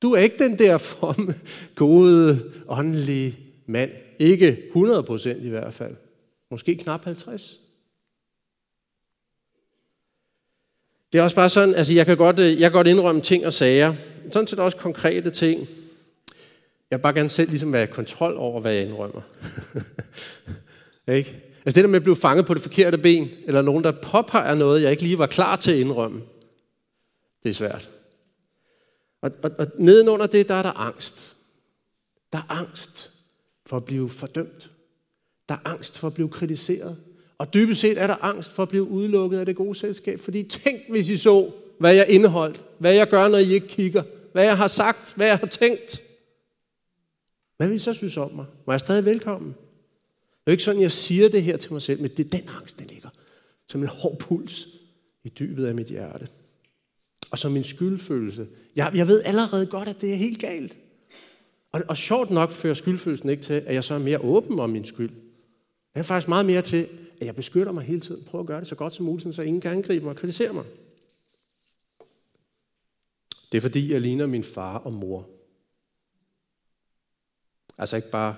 Du 0.05 0.13
er 0.13 0.19
ikke 0.19 0.39
den 0.39 0.59
der 0.59 0.79
fromme, 0.79 1.35
gode, 1.75 2.51
åndelige 2.69 3.39
mand. 3.67 3.91
Ikke 4.19 4.59
100% 4.75 5.29
i 5.29 5.49
hvert 5.49 5.75
fald. 5.75 5.97
Måske 6.51 6.77
knap 6.77 7.05
50. 7.05 7.61
Det 11.13 11.19
er 11.19 11.23
også 11.23 11.37
bare 11.37 11.49
sådan, 11.49 11.75
altså 11.75 11.93
jeg 11.93 12.07
kan 12.07 12.17
godt, 12.17 12.39
øh, 12.39 12.47
jeg 12.47 12.59
kan 12.59 12.73
godt 12.73 12.87
indrømme 12.87 13.21
ting 13.21 13.47
og 13.47 13.53
sager. 13.53 13.95
Sådan 14.33 14.47
set 14.47 14.59
også 14.59 14.77
konkrete 14.77 15.31
ting. 15.31 15.61
Jeg 16.91 16.99
vil 16.99 17.03
bare 17.03 17.15
gerne 17.15 17.29
selv 17.29 17.51
ligesom 17.51 17.73
være 17.73 17.85
i 17.85 17.87
kontrol 17.87 18.37
over, 18.37 18.61
hvad 18.61 18.73
jeg 18.73 18.87
indrømmer. 18.87 19.21
ikke? 21.19 21.43
Altså 21.65 21.75
det 21.75 21.85
der 21.85 21.89
med 21.89 21.97
at 21.97 22.03
blive 22.03 22.17
fanget 22.17 22.47
på 22.47 22.55
det 22.55 22.63
forkerte 22.63 22.99
ben, 22.99 23.31
eller 23.47 23.63
nogen, 23.63 23.85
der 23.85 23.93
påpeger 24.03 24.55
noget, 24.55 24.83
jeg 24.83 24.91
ikke 24.91 25.03
lige 25.03 25.19
var 25.19 25.27
klar 25.27 25.57
til 25.57 25.73
at 25.73 25.79
indrømme, 25.79 26.21
det 27.43 27.51
er 27.51 27.55
svært. 27.55 27.91
Og, 29.25 29.31
og, 29.43 29.51
og 29.59 29.67
nedenunder 29.79 30.27
det, 30.27 30.49
der 30.49 30.55
er 30.55 30.63
der 30.63 30.71
angst. 30.71 31.37
Der 32.33 32.39
er 32.39 32.51
angst 32.51 33.11
for 33.67 33.77
at 33.77 33.85
blive 33.85 34.11
fordømt. 34.11 34.71
Der 35.49 35.55
er 35.55 35.69
angst 35.69 35.99
for 35.99 36.07
at 36.07 36.15
blive 36.15 36.29
kritiseret. 36.29 36.97
Og 37.39 37.55
dybest 37.55 37.81
set 37.81 37.99
er 37.99 38.07
der 38.07 38.25
angst 38.25 38.51
for 38.51 38.63
at 38.63 38.69
blive 38.69 38.89
udelukket 38.89 39.39
af 39.39 39.47
det 39.47 39.57
gode 39.57 39.75
selskab. 39.75 40.21
Fordi 40.21 40.43
tænk, 40.43 40.81
hvis 40.91 41.09
I 41.09 41.17
så, 41.17 41.53
hvad 41.79 41.95
jeg 41.95 42.09
indeholdt. 42.09 42.65
Hvad 42.79 42.95
jeg 42.95 43.09
gør, 43.09 43.29
når 43.29 43.39
I 43.39 43.53
ikke 43.53 43.69
kigger. 43.69 44.03
Hvad 44.33 44.45
jeg 44.45 44.57
har 44.57 44.67
sagt. 44.67 45.15
Hvad 45.17 45.27
jeg 45.27 45.39
har 45.39 45.47
tænkt. 45.47 46.03
Hvad 47.57 47.69
vil 47.69 47.77
I 47.77 47.79
så 47.79 47.95
synes 47.95 48.17
om 48.17 48.33
mig? 48.33 48.47
Var 48.67 48.73
jeg 48.73 48.81
stadig 48.81 49.05
velkommen? 49.05 49.51
Det 49.51 50.47
er 50.47 50.51
jo 50.51 50.53
ikke 50.53 50.65
sådan, 50.65 50.83
jeg 50.83 50.93
siger 50.93 51.29
det 51.29 51.43
her 51.43 51.57
til 51.57 51.73
mig 51.73 51.83
selv, 51.83 52.01
men 52.01 52.11
det 52.11 52.27
er 52.27 52.31
den 52.31 52.49
angst, 52.49 52.79
der 52.79 52.85
ligger. 52.85 53.09
Som 53.69 53.83
en 53.83 53.89
hård 53.89 54.19
puls 54.19 54.67
i 55.25 55.29
dybet 55.29 55.67
af 55.67 55.75
mit 55.75 55.87
hjerte. 55.87 56.29
Og 57.31 57.39
som 57.39 57.57
en 57.57 57.65
skyldfølelse. 57.65 58.47
Jeg, 58.77 58.93
jeg 58.95 59.07
ved 59.07 59.23
allerede 59.25 59.67
godt, 59.67 59.89
at 59.89 60.01
det 60.01 60.13
er 60.13 60.17
helt 60.17 60.39
galt. 60.39 60.79
Og, 61.73 61.83
og 61.89 61.97
sjovt 61.97 62.31
nok 62.31 62.51
fører 62.51 62.75
skyldfølelsen 62.75 63.29
ikke 63.29 63.43
til, 63.43 63.55
at 63.55 63.75
jeg 63.75 63.85
så 63.85 63.95
er 63.95 63.99
mere 63.99 64.19
åben 64.19 64.61
om 64.61 64.71
min 64.71 64.85
skyld. 64.85 65.11
Det 65.95 66.01
er 66.01 66.03
faktisk 66.03 66.29
meget 66.29 66.47
mere 66.47 66.63
til, 66.63 66.89
at 67.21 67.27
jeg 67.27 67.37
beskytter 67.37 67.73
mig 67.73 67.85
hele 67.85 68.01
tiden. 68.01 68.25
Prøver 68.25 68.43
at 68.43 68.47
gøre 68.47 68.61
det 68.61 68.69
så 68.69 68.75
godt 68.75 68.93
som 68.93 69.07
muligt, 69.07 69.35
så 69.35 69.43
ingen 69.43 69.61
kan 69.61 69.71
angribe 69.71 70.05
mig 70.05 70.11
og 70.11 70.17
kritisere 70.17 70.53
mig. 70.53 70.65
Det 73.53 73.59
er 73.59 73.63
fordi, 73.63 73.93
jeg 73.93 74.01
ligner 74.01 74.27
min 74.27 74.45
far 74.45 74.79
og 74.79 74.93
mor. 74.93 75.29
Altså 77.79 77.97
ikke 77.97 78.11
bare 78.11 78.37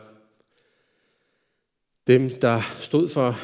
dem, 2.07 2.31
der 2.31 2.63
stod 2.81 3.09
for 3.09 3.37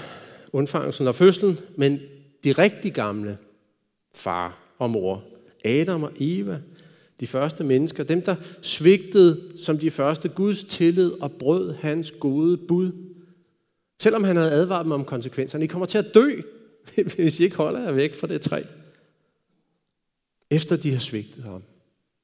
undfangelsen 0.52 1.06
og 1.06 1.14
fødslen, 1.14 1.58
men 1.76 2.00
de 2.44 2.52
rigtig 2.52 2.92
gamle 2.94 3.38
far 4.14 4.58
og 4.78 4.90
mor. 4.90 5.24
Adam 5.64 6.02
og 6.02 6.12
Eva, 6.16 6.60
de 7.22 7.26
første 7.26 7.64
mennesker, 7.64 8.04
dem 8.04 8.22
der 8.22 8.36
svigtede 8.62 9.58
som 9.58 9.78
de 9.78 9.90
første 9.90 10.28
Guds 10.28 10.64
tillid 10.64 11.12
og 11.12 11.32
brød 11.32 11.72
hans 11.72 12.10
gode 12.10 12.56
bud. 12.56 12.92
Selvom 14.00 14.24
han 14.24 14.36
havde 14.36 14.52
advaret 14.52 14.84
dem 14.84 14.92
om 14.92 15.04
konsekvenserne. 15.04 15.64
I 15.64 15.66
kommer 15.66 15.86
til 15.86 15.98
at 15.98 16.14
dø, 16.14 16.40
hvis 17.16 17.40
I 17.40 17.44
ikke 17.44 17.56
holder 17.56 17.80
jer 17.80 17.92
væk 17.92 18.14
fra 18.14 18.26
det 18.26 18.40
træ. 18.40 18.62
Efter 20.50 20.76
de 20.76 20.92
har 20.92 20.98
svigtet 20.98 21.44
ham. 21.44 21.62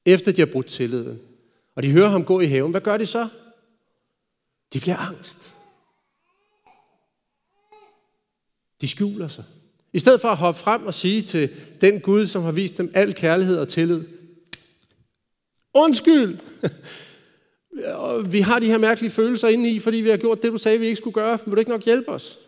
Efter 0.05 0.31
de 0.31 0.41
har 0.41 0.45
brudt 0.45 0.67
tilliden. 0.67 1.19
Og 1.75 1.83
de 1.83 1.91
hører 1.91 2.09
ham 2.09 2.25
gå 2.25 2.39
i 2.39 2.45
haven. 2.45 2.71
Hvad 2.71 2.81
gør 2.81 2.97
de 2.97 3.05
så? 3.05 3.27
De 4.73 4.79
bliver 4.79 4.97
angst. 4.97 5.53
De 8.81 8.87
skjuler 8.87 9.27
sig. 9.27 9.43
I 9.93 9.99
stedet 9.99 10.21
for 10.21 10.29
at 10.29 10.37
hoppe 10.37 10.59
frem 10.59 10.85
og 10.85 10.93
sige 10.93 11.21
til 11.21 11.49
den 11.81 11.99
Gud, 11.99 12.27
som 12.27 12.43
har 12.43 12.51
vist 12.51 12.77
dem 12.77 12.91
al 12.93 13.13
kærlighed 13.13 13.57
og 13.57 13.67
tillid, 13.67 14.18
undskyld, 15.73 16.39
og 17.95 18.31
vi 18.31 18.39
har 18.39 18.59
de 18.59 18.65
her 18.65 18.77
mærkelige 18.77 19.11
følelser 19.11 19.47
inde 19.47 19.69
i, 19.69 19.79
fordi 19.79 19.97
vi 19.97 20.09
har 20.09 20.17
gjort 20.17 20.41
det, 20.41 20.51
du 20.51 20.57
sagde, 20.57 20.79
vi 20.79 20.85
ikke 20.85 20.95
skulle 20.95 21.13
gøre. 21.13 21.39
Vil 21.45 21.53
du 21.53 21.59
ikke 21.59 21.71
nok 21.71 21.85
hjælpe 21.85 22.09
os? 22.09 22.39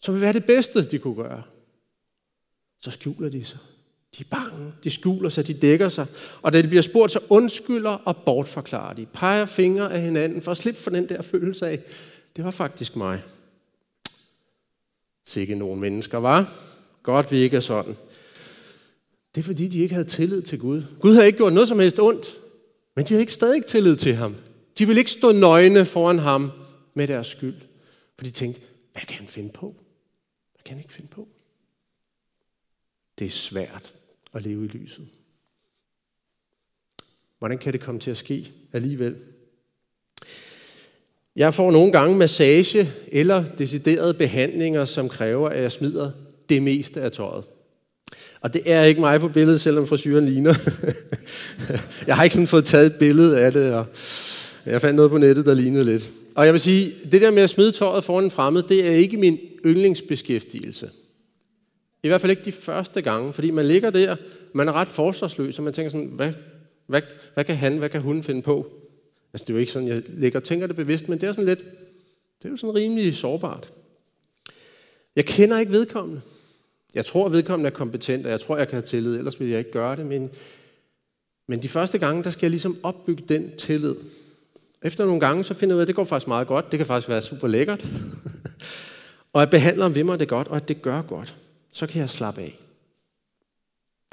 Så 0.00 0.12
vil 0.12 0.20
være 0.20 0.32
det 0.32 0.44
bedste, 0.44 0.84
de 0.90 0.98
kunne 0.98 1.14
gøre. 1.14 1.42
Så 2.80 2.90
skjuler 2.90 3.28
de 3.28 3.44
sig. 3.44 3.58
De 4.18 4.22
er 4.22 4.36
bange, 4.36 4.72
de 4.84 4.90
skjuler 4.90 5.28
sig, 5.28 5.46
de 5.46 5.54
dækker 5.54 5.88
sig. 5.88 6.06
Og 6.42 6.52
da 6.52 6.62
de 6.62 6.68
bliver 6.68 6.82
spurgt, 6.82 7.12
så 7.12 7.20
undskylder 7.28 7.90
og 7.90 8.16
bortforklarer 8.16 8.94
de. 8.94 9.06
Peger 9.06 9.46
fingre 9.46 9.92
af 9.92 10.00
hinanden 10.00 10.42
for 10.42 10.50
at 10.50 10.56
slippe 10.56 10.80
for 10.80 10.90
den 10.90 11.08
der 11.08 11.22
følelse 11.22 11.66
af, 11.66 11.80
det 12.36 12.44
var 12.44 12.50
faktisk 12.50 12.96
mig. 12.96 13.22
Sikke 15.24 15.54
nogle 15.54 15.80
mennesker, 15.80 16.18
var. 16.18 16.52
Godt, 17.02 17.32
vi 17.32 17.36
ikke 17.36 17.56
er 17.56 17.60
sådan. 17.60 17.96
Det 19.34 19.40
er 19.40 19.44
fordi, 19.44 19.68
de 19.68 19.78
ikke 19.78 19.94
havde 19.94 20.08
tillid 20.08 20.42
til 20.42 20.58
Gud. 20.58 20.82
Gud 21.00 21.14
havde 21.14 21.26
ikke 21.26 21.36
gjort 21.36 21.52
noget 21.52 21.68
som 21.68 21.78
helst 21.78 21.98
ondt, 21.98 22.38
men 22.96 23.04
de 23.04 23.08
havde 23.08 23.22
ikke 23.22 23.32
stadig 23.32 23.64
tillid 23.64 23.96
til 23.96 24.14
ham. 24.14 24.36
De 24.78 24.86
ville 24.86 25.00
ikke 25.00 25.10
stå 25.10 25.32
nøgne 25.32 25.84
foran 25.84 26.18
ham 26.18 26.50
med 26.94 27.06
deres 27.08 27.26
skyld. 27.26 27.54
For 28.18 28.24
de 28.24 28.30
tænkte, 28.30 28.60
hvad 28.92 29.02
kan 29.02 29.16
han 29.16 29.26
finde 29.26 29.52
på? 29.52 29.66
Hvad 30.52 30.62
kan 30.64 30.74
han 30.74 30.84
ikke 30.84 30.92
finde 30.92 31.08
på? 31.08 31.28
Det 33.18 33.26
er 33.26 33.30
svært 33.30 33.94
at 34.34 34.42
leve 34.42 34.64
i 34.64 34.68
lyset. 34.68 35.08
Hvordan 37.38 37.58
kan 37.58 37.72
det 37.72 37.80
komme 37.80 38.00
til 38.00 38.10
at 38.10 38.16
ske 38.16 38.52
alligevel? 38.72 39.16
Jeg 41.36 41.54
får 41.54 41.70
nogle 41.70 41.92
gange 41.92 42.16
massage 42.16 42.88
eller 43.08 43.44
deciderede 43.58 44.14
behandlinger, 44.14 44.84
som 44.84 45.08
kræver, 45.08 45.48
at 45.48 45.62
jeg 45.62 45.72
smider 45.72 46.12
det 46.48 46.62
meste 46.62 47.00
af 47.00 47.12
tøjet. 47.12 47.44
Og 48.42 48.54
det 48.54 48.62
er 48.64 48.82
ikke 48.82 49.00
mig 49.00 49.20
på 49.20 49.28
billedet, 49.28 49.60
selvom 49.60 49.86
frisyren 49.86 50.26
ligner. 50.26 50.54
jeg 52.06 52.16
har 52.16 52.24
ikke 52.24 52.34
sådan 52.34 52.46
fået 52.46 52.64
taget 52.64 52.86
et 52.86 52.94
billede 52.94 53.40
af 53.40 53.52
det, 53.52 53.72
og 53.72 53.86
jeg 54.66 54.80
fandt 54.80 54.96
noget 54.96 55.10
på 55.10 55.18
nettet, 55.18 55.46
der 55.46 55.54
lignede 55.54 55.84
lidt. 55.84 56.08
Og 56.34 56.44
jeg 56.44 56.52
vil 56.52 56.60
sige, 56.60 56.94
det 57.12 57.20
der 57.20 57.30
med 57.30 57.42
at 57.42 57.50
smide 57.50 57.72
tøjet 57.72 58.04
foran 58.04 58.24
en 58.24 58.30
fremmed, 58.30 58.62
det 58.62 58.88
er 58.88 58.92
ikke 58.92 59.16
min 59.16 59.38
yndlingsbeskæftigelse. 59.66 60.90
I 62.02 62.08
hvert 62.08 62.20
fald 62.20 62.30
ikke 62.30 62.44
de 62.44 62.52
første 62.52 63.02
gange, 63.02 63.32
fordi 63.32 63.50
man 63.50 63.66
ligger 63.66 63.90
der, 63.90 64.16
man 64.52 64.68
er 64.68 64.72
ret 64.72 64.88
forsvarsløs, 64.88 65.58
og 65.58 65.64
man 65.64 65.72
tænker 65.72 65.90
sådan, 65.90 66.06
hvad, 66.06 66.32
hvad, 66.86 67.02
hvad 67.34 67.44
kan 67.44 67.56
han, 67.56 67.78
hvad 67.78 67.88
kan 67.88 68.00
hun 68.00 68.22
finde 68.22 68.42
på? 68.42 68.72
Altså 69.32 69.44
det 69.44 69.50
er 69.50 69.54
jo 69.54 69.60
ikke 69.60 69.72
sådan, 69.72 69.88
jeg 69.88 70.02
ligger 70.08 70.38
og 70.38 70.44
tænker 70.44 70.66
det 70.66 70.76
bevidst, 70.76 71.08
men 71.08 71.20
det 71.20 71.28
er 71.28 71.32
sådan 71.32 71.48
lidt, 71.48 71.64
det 72.38 72.44
er 72.44 72.50
jo 72.50 72.56
sådan 72.56 72.74
rimelig 72.74 73.16
sårbart. 73.16 73.72
Jeg 75.16 75.26
kender 75.26 75.58
ikke 75.58 75.72
vedkommende. 75.72 76.20
Jeg 76.94 77.04
tror, 77.04 77.26
at 77.26 77.32
vedkommende 77.32 77.70
er 77.70 77.74
kompetent, 77.74 78.26
og 78.26 78.32
jeg 78.32 78.40
tror, 78.40 78.56
jeg 78.56 78.68
kan 78.68 78.76
have 78.76 78.86
tillid, 78.86 79.18
ellers 79.18 79.40
vil 79.40 79.48
jeg 79.48 79.58
ikke 79.58 79.70
gøre 79.70 79.96
det. 79.96 80.06
Men, 80.06 80.30
men 81.48 81.62
de 81.62 81.68
første 81.68 81.98
gange, 81.98 82.24
der 82.24 82.30
skal 82.30 82.46
jeg 82.46 82.50
ligesom 82.50 82.76
opbygge 82.82 83.24
den 83.28 83.56
tillid. 83.56 83.94
Efter 84.82 85.04
nogle 85.04 85.20
gange, 85.20 85.44
så 85.44 85.54
finder 85.54 85.74
jeg 85.74 85.76
ud 85.76 85.80
af, 85.80 85.84
at 85.84 85.88
det 85.88 85.96
går 85.96 86.04
faktisk 86.04 86.28
meget 86.28 86.46
godt. 86.46 86.70
Det 86.70 86.78
kan 86.78 86.86
faktisk 86.86 87.08
være 87.08 87.22
super 87.22 87.48
lækkert. 87.48 87.86
og 89.32 89.42
at 89.42 89.50
behandleren 89.50 89.94
ved 89.94 90.04
mig 90.04 90.20
det 90.20 90.28
godt, 90.28 90.48
og 90.48 90.56
at 90.56 90.68
det 90.68 90.82
gør 90.82 91.02
godt. 91.02 91.34
Så 91.72 91.86
kan 91.86 92.00
jeg 92.00 92.10
slappe 92.10 92.40
af. 92.40 92.58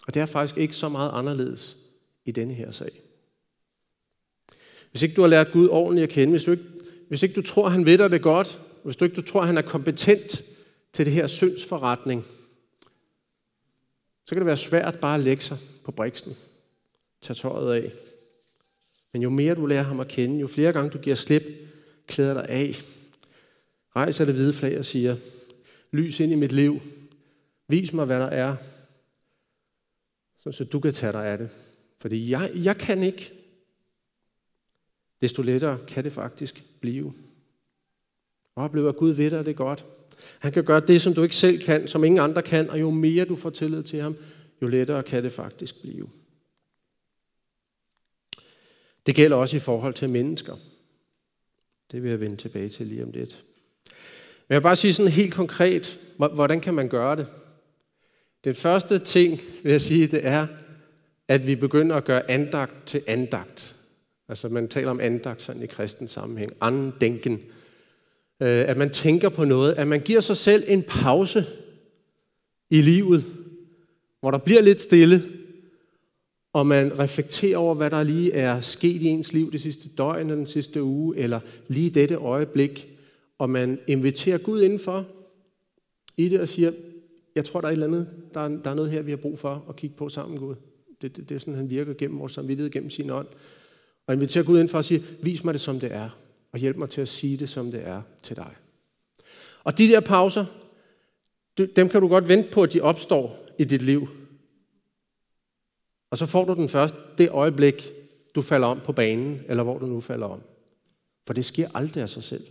Og 0.08 0.13
det 0.13 0.22
er 0.22 0.26
faktisk 0.26 0.58
ikke 0.58 0.76
så 0.76 0.89
meget 0.89 1.12
anderledes 1.13 1.78
i 2.26 2.32
denne 2.32 2.54
her 2.54 2.72
sag. 2.72 3.02
Hvis 4.92 5.02
ikke 5.02 5.15
du 5.15 5.22
har 5.22 5.28
lært 5.28 5.52
Gud 5.52 5.68
ordentligt 5.68 6.04
at 6.04 6.10
kende, 6.10 6.32
hvis, 6.32 6.44
du 6.44 6.52
ikke, 6.52 6.63
hvis 7.08 7.24
ikke 7.24 7.36
du 7.36 7.42
tror, 7.42 7.70
han 7.70 7.86
ved 7.86 7.98
dig 7.98 8.12
det 8.12 8.22
godt, 8.22 8.60
hvis 8.84 8.96
du 8.96 9.06
ikke 9.06 9.15
du 9.15 9.22
tror, 9.22 9.42
han 9.42 9.58
er 9.58 9.62
kompetent 9.62 10.42
til 10.94 11.06
det 11.06 11.13
her 11.13 11.28
syndsforretning, 11.28 12.26
så 14.30 14.36
kan 14.36 14.42
det 14.42 14.46
være 14.46 14.58
svært 14.58 15.00
bare 15.00 15.15
at 15.15 15.24
lægge 15.24 15.44
sig 15.44 15.58
på 15.84 15.92
briksen. 15.92 16.38
tage 17.22 17.36
tøjet 17.36 17.84
af. 17.84 17.92
Men 19.13 19.22
jo 19.22 19.30
mere 19.30 19.56
du 19.56 19.65
lærer 19.65 19.84
ham 19.84 20.00
at 20.00 20.08
kende, 20.08 20.39
jo 20.39 20.48
flere 20.48 20.74
gange 20.74 20.89
du 20.89 20.98
giver 20.98 21.15
slip, 21.15 21.44
klæder 22.08 22.34
dig 22.34 22.50
af. 22.50 22.82
Rejser 23.96 24.26
det 24.26 24.34
hvide 24.34 24.54
flag 24.54 24.80
og 24.80 24.86
siger, 24.86 25.18
lys 25.92 26.20
ind 26.20 26.32
i 26.32 26.36
mit 26.36 26.52
liv. 26.52 26.82
Vis 27.68 27.94
mig, 27.94 28.06
hvad 28.06 28.20
der 28.20 28.26
er, 28.26 28.56
så 30.38 30.68
du 30.72 30.80
kan 30.80 30.94
tage 30.94 31.13
dig 31.13 31.26
af 31.26 31.38
det. 31.38 31.50
Fordi 32.00 32.30
jeg, 32.30 32.52
jeg 32.56 32.78
kan 32.78 33.04
ikke. 33.04 33.32
Desto 35.22 35.42
lettere 35.42 35.80
kan 35.88 36.04
det 36.04 36.13
faktisk 36.13 36.63
blive. 36.80 37.13
Oplever, 38.60 38.89
at 38.89 38.95
Gud 38.95 39.12
ved 39.12 39.32
dig 39.32 39.45
det 39.45 39.56
godt. 39.56 39.86
Han 40.39 40.52
kan 40.52 40.63
gøre 40.63 40.80
det, 40.80 41.02
som 41.02 41.13
du 41.13 41.24
ikke 41.24 41.36
selv 41.36 41.62
kan, 41.62 41.88
som 41.88 42.04
ingen 42.04 42.19
andre 42.19 42.41
kan, 42.41 42.69
og 42.69 42.80
jo 42.80 42.91
mere 42.91 43.26
du 43.26 43.36
får 43.36 43.50
tillid 43.50 43.84
til 43.84 44.02
ham, 44.02 44.15
jo 44.62 44.67
lettere 44.67 45.04
kan 45.04 45.24
det 45.24 45.32
faktisk 45.32 45.82
blive. 45.82 46.10
Det 49.06 49.15
gælder 49.15 49.38
også 49.38 49.56
i 49.56 49.60
forhold 49.60 49.93
til 49.93 50.10
mennesker. 50.10 50.56
Det 51.91 52.04
vil 52.04 52.10
jeg 52.10 52.19
vende 52.19 52.36
tilbage 52.36 52.69
til 52.69 52.88
lige 52.88 53.04
om 53.04 53.12
lidt. 53.12 53.43
Men 54.48 54.54
jeg 54.54 54.56
vil 54.56 54.63
bare 54.63 54.76
sige 54.76 54.93
sådan 54.93 55.12
helt 55.12 55.34
konkret, 55.34 56.00
hvordan 56.17 56.62
kan 56.62 56.74
man 56.74 56.89
gøre 56.89 57.15
det? 57.15 57.28
Den 58.43 58.56
første 58.56 59.00
ting, 59.00 59.39
vil 59.63 59.72
jeg 59.72 59.82
sige, 59.82 60.08
det 60.08 60.26
er, 60.28 60.48
at 61.28 61.48
vi 61.48 61.56
begynder 61.56 61.95
at 61.95 62.06
gøre 62.06 62.32
andagt 62.32 62.88
til 62.88 63.04
andagt. 63.08 63.76
Altså 64.28 64.50
man 64.50 64.67
taler 64.67 64.91
om 64.91 65.00
andagt 65.00 65.41
sådan 65.41 65.63
i 65.63 65.65
kristen 65.65 66.08
sammenhæng. 66.08 66.52
Andenken. 66.62 67.41
Øh, 68.41 68.69
at 68.69 68.78
man 68.78 68.89
tænker 68.89 69.30
på 69.30 69.45
noget, 69.45 69.73
at 69.73 69.88
man 69.88 70.02
giver 70.02 70.19
sig 70.19 70.38
selv 70.38 70.63
en 70.67 70.84
pause 70.84 71.45
i 72.69 72.82
livet, 72.82 73.25
hvor 74.19 74.32
der 74.32 74.38
bliver 74.38 74.62
lidt 74.62 74.82
stille, 74.82 75.23
og 76.54 76.67
man 76.67 76.99
reflekterer 76.99 77.58
over, 77.58 77.75
hvad 77.75 77.89
der 77.89 78.04
lige 78.04 78.32
er 78.32 78.62
sket 78.62 79.02
i 79.02 79.06
ens 79.06 79.34
liv 79.34 79.52
det 79.52 79.62
sidste 79.62 79.89
døgn, 79.97 80.19
eller 80.19 80.36
den 80.36 80.47
sidste 80.47 80.84
uge, 80.84 81.17
eller 81.17 81.39
lige 81.67 81.89
dette 81.89 82.15
øjeblik, 82.15 82.88
og 83.38 83.49
man 83.49 83.80
inviterer 83.88 84.38
Gud 84.38 84.62
indenfor 84.62 85.06
i 86.17 86.30
det 86.30 86.41
og 86.41 86.47
siger, 86.47 86.71
jeg 87.36 87.45
tror, 87.45 87.62
der 87.62 87.67
er 87.67 87.71
et 87.71 87.73
eller 87.73 87.88
andet, 87.88 88.10
der 88.34 88.39
er, 88.39 88.47
der 88.47 88.69
er 88.69 88.75
noget 88.75 88.91
her, 88.91 89.02
vi 89.02 89.12
har 89.12 89.17
brug 89.17 89.39
for 89.39 89.65
at 89.69 89.75
kigge 89.75 89.95
på 89.95 90.10
sammen, 90.10 90.39
Gud. 90.39 90.56
Det, 91.02 91.17
det, 91.17 91.30
det 91.30 91.36
er 91.36 91.39
sådan, 91.39 91.56
han 91.56 91.69
virker 91.69 91.93
gennem 91.93 92.19
vores 92.19 92.32
samvittighed, 92.32 92.71
gennem 92.71 92.89
sin 92.89 93.10
ånd. 93.10 93.28
Og 94.08 94.13
inviterer 94.13 94.43
Gud 94.43 94.56
indenfor 94.56 94.78
og 94.78 94.86
siger, 94.86 95.02
vis 95.21 95.43
mig 95.43 95.54
det, 95.54 95.62
som 95.62 95.80
det 95.80 95.93
er 95.93 96.10
og 96.52 96.60
hjælp 96.60 96.78
mig 96.78 96.90
til 96.90 97.02
at 97.02 97.08
sige 97.08 97.38
det, 97.38 97.50
som 97.50 97.72
det 97.72 97.88
er 97.88 98.02
til 98.24 98.36
dig. 98.36 98.56
Og 99.64 99.78
de 99.78 99.88
der 99.88 100.00
pauser, 100.00 100.46
dem 101.58 101.90
kan 101.90 102.02
du 102.02 102.08
godt 102.08 102.28
vente 102.28 102.52
på, 102.52 102.64
at 102.64 102.74
de 102.74 102.82
opstår 102.82 103.46
i 103.60 103.64
dit 103.64 103.82
liv. 103.82 104.08
Og 106.10 106.18
så 106.18 106.26
får 106.26 106.46
du 106.46 106.54
den 106.54 106.70
først 106.70 106.96
det 107.18 107.30
øjeblik, 107.30 107.92
du 108.36 108.42
falder 108.42 108.68
om 108.68 108.82
på 108.86 108.92
banen, 108.92 109.42
eller 109.48 109.64
hvor 109.64 109.78
du 109.78 109.86
nu 109.86 110.02
falder 110.02 110.28
om. 110.28 110.42
For 111.28 111.34
det 111.34 111.46
sker 111.46 111.70
aldrig 111.74 112.04
af 112.04 112.10
sig 112.10 112.24
selv. 112.24 112.48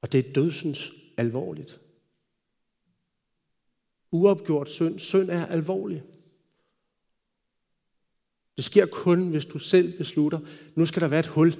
Og 0.00 0.12
det 0.12 0.26
er 0.26 0.32
dødsens 0.32 0.92
alvorligt. 1.16 1.80
Uopgjort 4.10 4.70
synd. 4.70 4.98
Synd 4.98 5.30
er 5.30 5.46
alvorlig. 5.46 6.02
Det 8.56 8.64
sker 8.64 8.86
kun, 8.86 9.28
hvis 9.28 9.46
du 9.46 9.58
selv 9.58 9.98
beslutter, 9.98 10.38
nu 10.74 10.86
skal 10.86 11.02
der 11.02 11.08
være 11.08 11.20
et 11.20 11.26
hul 11.26 11.54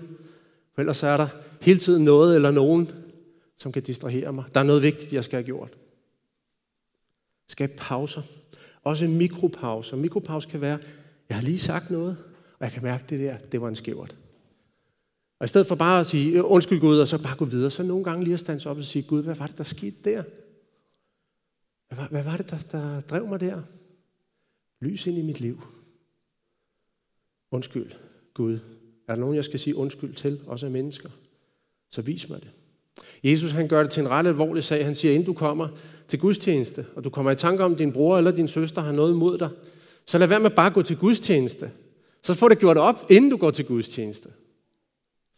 for 0.77 0.81
ellers 0.81 1.03
er 1.03 1.17
der 1.17 1.29
hele 1.63 1.79
tiden 1.79 2.05
noget 2.05 2.35
eller 2.35 2.51
nogen, 2.51 2.91
som 3.57 3.73
kan 3.73 3.83
distrahere 3.83 4.33
mig. 4.33 4.45
Der 4.55 4.61
er 4.61 4.65
noget 4.65 4.83
vigtigt, 4.83 5.13
jeg 5.13 5.25
skal 5.25 5.37
have 5.37 5.45
gjort. 5.45 5.77
Skab 7.49 7.71
pauser. 7.79 8.23
Også 8.83 9.09
mikropauser. 9.09 9.97
Mikropause 9.97 10.49
kan 10.49 10.61
være, 10.61 10.79
jeg 11.29 11.37
har 11.37 11.43
lige 11.43 11.59
sagt 11.59 11.91
noget, 11.91 12.17
og 12.59 12.65
jeg 12.65 12.73
kan 12.73 12.83
mærke 12.83 13.05
det 13.09 13.21
der, 13.21 13.39
det 13.39 13.61
var 13.61 13.69
en 13.69 13.75
skævert. 13.75 14.17
Og 15.39 15.45
i 15.45 15.49
stedet 15.49 15.67
for 15.67 15.75
bare 15.75 16.01
at 16.01 16.07
sige, 16.07 16.45
undskyld 16.45 16.81
Gud, 16.81 16.99
og 16.99 17.09
så 17.09 17.23
bare 17.23 17.37
gå 17.37 17.45
videre, 17.45 17.71
så 17.71 17.83
nogle 17.83 18.05
gange 18.05 18.25
lige 18.25 18.35
at 18.35 18.41
stande 18.41 18.71
op 18.71 18.77
og 18.77 18.83
sige, 18.83 19.03
Gud, 19.03 19.23
hvad 19.23 19.35
var 19.35 19.47
det, 19.47 19.59
der 19.59 19.65
skete 19.65 19.97
der? 20.05 20.23
Hvad 21.89 21.99
var, 21.99 22.09
hvad 22.09 22.23
var 22.23 22.37
det, 22.37 22.51
der, 22.51 22.59
der 22.59 23.01
drev 23.01 23.27
mig 23.27 23.41
der? 23.41 23.63
Lys 24.81 25.07
ind 25.07 25.19
i 25.19 25.23
mit 25.23 25.41
liv. 25.41 25.67
Undskyld, 27.51 27.93
Gud, 28.35 28.59
er 29.09 29.15
der 29.15 29.21
nogen, 29.21 29.37
jeg 29.37 29.45
skal 29.45 29.61
sige 29.61 29.77
undskyld 29.77 30.15
til, 30.15 30.41
også 30.47 30.67
af 30.67 30.73
mennesker? 30.73 31.11
Så 31.91 32.03
vis 32.03 32.29
mig 32.29 32.41
det. 32.41 32.51
Jesus 33.25 33.53
han 33.53 33.69
gør 33.69 33.83
det 33.83 33.93
til 33.93 34.01
en 34.01 34.09
ret 34.09 34.27
alvorlig 34.27 34.65
sag. 34.65 34.85
Han 34.85 34.95
siger, 34.95 35.13
inden 35.13 35.27
du 35.27 35.33
kommer 35.33 35.69
til 36.09 36.19
gudstjeneste, 36.19 36.87
og 36.97 37.05
du 37.05 37.11
kommer 37.11 37.31
i 37.31 37.37
tanke 37.37 37.65
om, 37.65 37.73
at 37.73 37.79
din 37.79 37.93
bror 37.93 38.19
eller 38.19 38.31
din 38.31 38.49
søster 38.49 38.83
har 38.83 38.93
noget 38.93 39.13
imod 39.13 39.39
dig, 39.39 39.51
så 40.07 40.19
lad 40.19 40.29
være 40.29 40.41
med 40.41 40.51
bare 40.51 40.67
at 40.67 40.75
gå 40.75 40.83
til 40.83 40.97
gudstjeneste. 40.97 41.71
Så 42.23 42.35
får 42.35 42.49
det 42.49 42.59
gjort 42.59 42.77
op, 42.77 43.07
inden 43.11 43.31
du 43.31 43.37
går 43.37 43.51
til 43.51 43.65
gudstjeneste. 43.65 44.29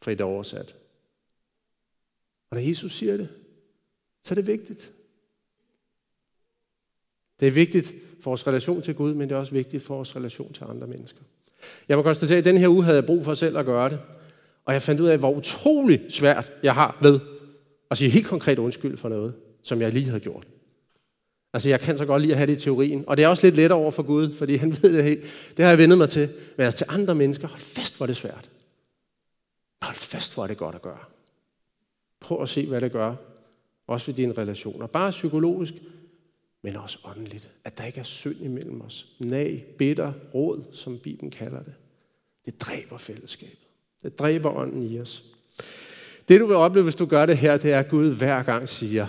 Frit 0.02 0.20
oversat. 0.20 0.74
Og 2.50 2.56
når 2.56 2.62
Jesus 2.68 2.92
siger 2.92 3.16
det, 3.16 3.28
så 4.24 4.34
er 4.34 4.36
det 4.36 4.46
vigtigt. 4.46 4.92
Det 7.40 7.48
er 7.48 7.52
vigtigt 7.52 7.94
for 8.20 8.30
vores 8.30 8.46
relation 8.46 8.82
til 8.82 8.94
Gud, 8.94 9.14
men 9.14 9.28
det 9.28 9.34
er 9.34 9.38
også 9.38 9.52
vigtigt 9.52 9.82
for 9.82 9.94
vores 9.94 10.16
relation 10.16 10.52
til 10.52 10.64
andre 10.64 10.86
mennesker. 10.86 11.22
Jeg 11.88 11.96
må 11.96 12.02
konstatere, 12.02 12.38
at 12.38 12.44
den 12.44 12.58
her 12.58 12.68
uge 12.68 12.84
havde 12.84 12.96
jeg 12.96 13.06
brug 13.06 13.24
for 13.24 13.34
selv 13.34 13.58
at 13.58 13.66
gøre 13.66 13.90
det. 13.90 13.98
Og 14.64 14.72
jeg 14.72 14.82
fandt 14.82 15.00
ud 15.00 15.06
af, 15.06 15.18
hvor 15.18 15.30
utrolig 15.30 16.00
svært 16.08 16.52
jeg 16.62 16.74
har 16.74 16.98
ved 17.02 17.20
at 17.90 17.98
sige 17.98 18.10
helt 18.10 18.26
konkret 18.26 18.58
undskyld 18.58 18.96
for 18.96 19.08
noget, 19.08 19.34
som 19.62 19.80
jeg 19.80 19.92
lige 19.92 20.04
havde 20.04 20.20
gjort. 20.20 20.46
Altså, 21.52 21.68
jeg 21.68 21.80
kan 21.80 21.98
så 21.98 22.06
godt 22.06 22.22
lide 22.22 22.32
at 22.32 22.38
have 22.38 22.46
det 22.46 22.60
i 22.60 22.64
teorien. 22.64 23.04
Og 23.06 23.16
det 23.16 23.24
er 23.24 23.28
også 23.28 23.46
lidt 23.46 23.56
lettere 23.56 23.78
over 23.78 23.90
for 23.90 24.02
Gud, 24.02 24.32
fordi 24.32 24.56
han 24.56 24.70
ved 24.82 24.92
det 24.92 25.04
helt. 25.04 25.20
Det 25.56 25.64
har 25.64 25.70
jeg 25.70 25.78
vendet 25.78 25.98
mig 25.98 26.08
til. 26.08 26.28
Men 26.56 26.64
altså 26.64 26.78
til 26.78 26.86
andre 26.88 27.14
mennesker, 27.14 27.48
hold 27.48 27.60
fast, 27.60 27.96
hvor 27.96 28.06
det 28.06 28.12
er 28.12 28.16
svært. 28.16 28.50
Hold 29.82 29.96
fast, 29.96 30.34
hvor 30.34 30.42
er 30.42 30.46
det 30.46 30.56
godt 30.56 30.74
at 30.74 30.82
gøre. 30.82 30.98
Prøv 32.20 32.42
at 32.42 32.48
se, 32.48 32.66
hvad 32.66 32.80
det 32.80 32.92
gør. 32.92 33.14
Også 33.86 34.06
ved 34.06 34.14
dine 34.14 34.32
relationer. 34.32 34.86
Bare 34.86 35.10
psykologisk, 35.10 35.74
men 36.62 36.76
også 36.76 36.98
åndeligt. 37.04 37.50
At 37.64 37.78
der 37.78 37.84
ikke 37.84 38.00
er 38.00 38.04
synd 38.04 38.40
imellem 38.40 38.80
os. 38.80 39.06
Nag, 39.18 39.64
bitter, 39.78 40.12
råd, 40.34 40.62
som 40.72 40.98
Bibelen 40.98 41.30
kalder 41.30 41.62
det. 41.62 41.74
Det 42.44 42.60
dræber 42.60 42.98
fællesskabet. 42.98 43.58
Det 44.02 44.18
dræber 44.18 44.56
ånden 44.56 44.82
i 44.82 45.00
os. 45.00 45.22
Det 46.28 46.40
du 46.40 46.46
vil 46.46 46.56
opleve, 46.56 46.84
hvis 46.84 46.94
du 46.94 47.06
gør 47.06 47.26
det 47.26 47.36
her, 47.36 47.56
det 47.56 47.72
er, 47.72 47.78
at 47.78 47.88
Gud 47.88 48.14
hver 48.14 48.42
gang 48.42 48.68
siger, 48.68 49.06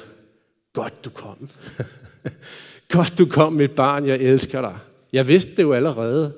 godt 0.74 1.06
du 1.06 1.10
kom. 1.10 1.50
godt 2.96 3.18
du 3.18 3.26
kom, 3.26 3.54
mit 3.54 3.76
barn, 3.76 4.08
jeg 4.08 4.18
elsker 4.18 4.62
dig. 4.62 4.78
Jeg 5.14 5.28
vidste 5.28 5.56
det 5.56 5.64
jo 5.64 5.74
allerede. 5.74 6.34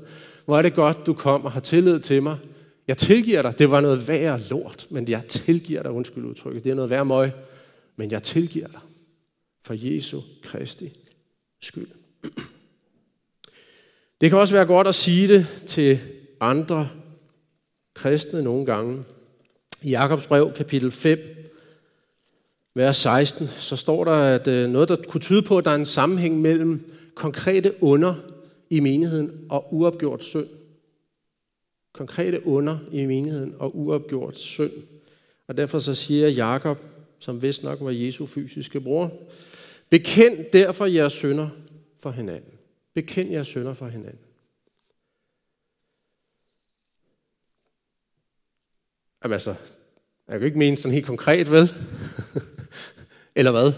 Hvor 0.45 0.57
er 0.57 0.61
det 0.61 0.73
godt, 0.73 1.05
du 1.05 1.13
kom 1.13 1.45
og 1.45 1.51
har 1.51 1.59
tillid 1.59 1.99
til 1.99 2.23
mig. 2.23 2.37
Jeg 2.87 2.97
tilgiver 2.97 3.41
dig. 3.41 3.59
Det 3.59 3.71
var 3.71 3.81
noget 3.81 4.07
værre 4.07 4.41
lort, 4.49 4.87
men 4.89 5.07
jeg 5.07 5.25
tilgiver 5.27 5.83
dig, 5.83 5.91
undskyld 5.91 6.25
udtrykket. 6.25 6.63
Det 6.63 6.69
er 6.69 6.75
noget 6.75 6.89
værre 6.89 7.05
møg, 7.05 7.31
men 7.95 8.11
jeg 8.11 8.23
tilgiver 8.23 8.67
dig. 8.67 8.79
For 9.63 9.73
Jesu 9.77 10.21
Kristi 10.43 11.00
skyld. 11.61 11.87
Det 14.21 14.29
kan 14.29 14.39
også 14.39 14.53
være 14.53 14.65
godt 14.65 14.87
at 14.87 14.95
sige 14.95 15.27
det 15.27 15.47
til 15.65 15.99
andre 16.39 16.89
kristne 17.93 18.41
nogle 18.41 18.65
gange. 18.65 19.03
I 19.81 19.89
Jakobs 19.89 20.27
brev, 20.27 20.53
kapitel 20.53 20.91
5, 20.91 21.19
vers 22.75 22.97
16, 22.97 23.47
så 23.47 23.75
står 23.75 24.03
der, 24.03 24.11
at 24.11 24.47
øh, 24.47 24.69
noget, 24.69 24.89
der 24.89 24.95
kunne 25.07 25.21
tyde 25.21 25.41
på, 25.41 25.57
at 25.57 25.65
der 25.65 25.71
er 25.71 25.75
en 25.75 25.85
sammenhæng 25.85 26.41
mellem 26.41 26.91
konkrete 27.15 27.83
under 27.83 28.15
i 28.69 28.79
menigheden 28.79 29.45
og 29.49 29.73
uopgjort 29.73 30.23
synd. 30.23 30.47
Konkrete 31.93 32.47
under 32.47 32.77
i 32.91 33.05
menigheden 33.05 33.55
og 33.59 33.77
uopgjort 33.77 34.39
synd. 34.39 34.71
Og 35.47 35.57
derfor 35.57 35.79
så 35.79 35.95
siger 35.95 36.27
Jakob, 36.27 36.79
som 37.19 37.41
vist 37.41 37.63
nok 37.63 37.77
var 37.81 37.91
Jesu 37.91 38.25
fysiske 38.25 38.81
bror, 38.81 39.11
bekend 39.91 40.45
derfor 40.53 40.85
jeres 40.85 41.13
sønder 41.13 41.49
for 41.99 42.11
hinanden. 42.11 42.53
Bekend 42.93 43.31
jeres 43.31 43.47
sønder 43.47 43.73
for 43.73 43.87
hinanden. 43.87 44.25
Jamen 49.23 49.33
altså, 49.33 49.55
jeg 50.27 50.39
kan 50.39 50.45
ikke 50.45 50.57
mene 50.57 50.77
sådan 50.77 50.93
helt 50.93 51.05
konkret, 51.05 51.51
vel? 51.51 51.73
Eller 53.35 53.51
hvad? 53.51 53.73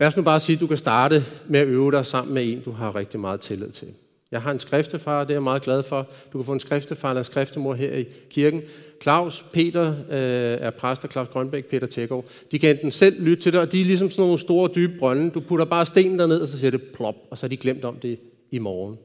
Lad 0.00 0.08
os 0.08 0.16
nu 0.16 0.22
bare 0.22 0.40
sige, 0.40 0.56
at 0.56 0.60
du 0.60 0.66
kan 0.66 0.76
starte 0.76 1.24
med 1.48 1.60
at 1.60 1.66
øve 1.66 1.92
dig 1.92 2.06
sammen 2.06 2.34
med 2.34 2.52
en, 2.52 2.62
du 2.62 2.70
har 2.70 2.94
rigtig 2.94 3.20
meget 3.20 3.40
tillid 3.40 3.70
til. 3.70 3.94
Jeg 4.34 4.42
har 4.42 4.50
en 4.50 4.60
skriftefar, 4.60 5.24
det 5.24 5.30
er 5.30 5.34
jeg 5.34 5.42
meget 5.42 5.62
glad 5.62 5.82
for. 5.82 6.10
Du 6.32 6.38
kan 6.38 6.44
få 6.44 6.52
en 6.52 6.60
skriftefar 6.60 7.10
eller 7.10 7.20
en 7.20 7.24
skriftemor 7.24 7.74
her 7.74 7.92
i 7.96 8.04
kirken. 8.30 8.62
Claus, 9.02 9.44
Peter 9.52 9.88
øh, 9.88 10.66
er 10.66 10.70
præster, 10.70 11.08
Claus 11.08 11.28
Grønbæk, 11.28 11.64
Peter 11.64 11.86
Tækgaard. 11.86 12.24
De 12.52 12.58
kan 12.58 12.70
enten 12.70 12.90
selv 12.90 13.22
lytte 13.22 13.42
til 13.42 13.52
det, 13.52 13.60
og 13.60 13.72
de 13.72 13.80
er 13.80 13.84
ligesom 13.84 14.10
sådan 14.10 14.22
nogle 14.22 14.38
store, 14.38 14.70
dybe 14.74 14.98
brønde. 14.98 15.30
Du 15.30 15.40
putter 15.40 15.64
bare 15.64 15.86
stenen 15.86 16.18
derned, 16.18 16.40
og 16.40 16.48
så 16.48 16.58
siger 16.58 16.70
det 16.70 16.82
plop, 16.82 17.14
og 17.30 17.38
så 17.38 17.46
har 17.46 17.48
de 17.48 17.56
glemt 17.56 17.84
om 17.84 17.96
det 17.96 18.18
i 18.50 18.58
morgen. 18.58 18.96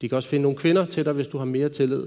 De 0.00 0.08
kan 0.08 0.16
også 0.16 0.28
finde 0.28 0.42
nogle 0.42 0.58
kvinder 0.58 0.84
til 0.84 1.04
dig, 1.04 1.12
hvis 1.12 1.26
du 1.26 1.38
har 1.38 1.44
mere 1.44 1.68
tillid 1.68 2.06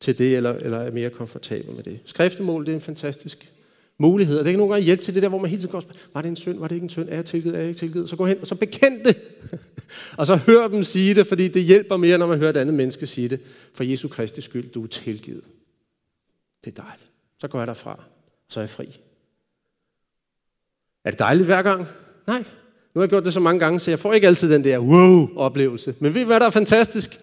til 0.00 0.18
det, 0.18 0.36
eller, 0.36 0.52
eller 0.52 0.78
er 0.78 0.90
mere 0.90 1.10
komfortabel 1.10 1.74
med 1.74 1.82
det. 1.82 2.00
Skriftemål, 2.04 2.66
det 2.66 2.72
er 2.72 2.76
en 2.76 2.80
fantastisk 2.80 3.52
muligheder. 4.00 4.42
det 4.42 4.52
kan 4.52 4.58
nogle 4.58 4.72
gange 4.72 4.84
hjælpe 4.84 5.02
til 5.02 5.14
det 5.14 5.22
der, 5.22 5.28
hvor 5.28 5.38
man 5.38 5.50
hele 5.50 5.62
tiden 5.62 5.72
går 5.72 5.82
var 6.14 6.22
det 6.22 6.28
en 6.28 6.36
synd, 6.36 6.58
var 6.58 6.68
det 6.68 6.74
ikke 6.74 6.84
en 6.84 6.90
synd, 6.90 7.08
er 7.08 7.14
jeg 7.14 7.24
tilgivet, 7.24 7.54
er 7.54 7.60
jeg 7.60 7.68
ikke 7.68 7.78
tilgivet? 7.78 8.08
Så 8.08 8.16
gå 8.16 8.26
hen, 8.26 8.38
og 8.40 8.46
så 8.46 8.54
bekend 8.54 9.04
det, 9.04 9.20
og 10.18 10.26
så 10.26 10.36
hør 10.36 10.68
dem 10.68 10.84
sige 10.84 11.14
det, 11.14 11.26
fordi 11.26 11.48
det 11.48 11.62
hjælper 11.62 11.96
mere, 11.96 12.18
når 12.18 12.26
man 12.26 12.38
hører 12.38 12.50
et 12.50 12.56
andet 12.56 12.74
menneske 12.74 13.06
sige 13.06 13.28
det. 13.28 13.40
For 13.74 13.84
Jesu 13.84 14.08
Kristi 14.08 14.40
skyld, 14.40 14.70
du 14.70 14.82
er 14.82 14.86
tilgivet. 14.86 15.44
Det 16.64 16.78
er 16.78 16.82
dejligt. 16.82 17.12
Så 17.40 17.48
går 17.48 17.58
jeg 17.58 17.66
derfra, 17.66 18.02
så 18.48 18.60
er 18.60 18.62
jeg 18.62 18.70
fri. 18.70 19.00
Er 21.04 21.10
det 21.10 21.18
dejligt 21.18 21.46
hver 21.46 21.62
gang? 21.62 21.86
Nej. 22.26 22.44
Nu 22.94 22.98
har 22.98 23.02
jeg 23.02 23.08
gjort 23.08 23.24
det 23.24 23.32
så 23.32 23.40
mange 23.40 23.60
gange, 23.60 23.80
så 23.80 23.90
jeg 23.90 23.98
får 23.98 24.12
ikke 24.12 24.26
altid 24.26 24.52
den 24.52 24.64
der 24.64 24.78
wow-oplevelse. 24.78 25.94
Men 25.98 26.14
ved 26.14 26.20
I, 26.20 26.24
hvad 26.24 26.40
der 26.40 26.46
er 26.46 26.50
fantastisk? 26.50 27.20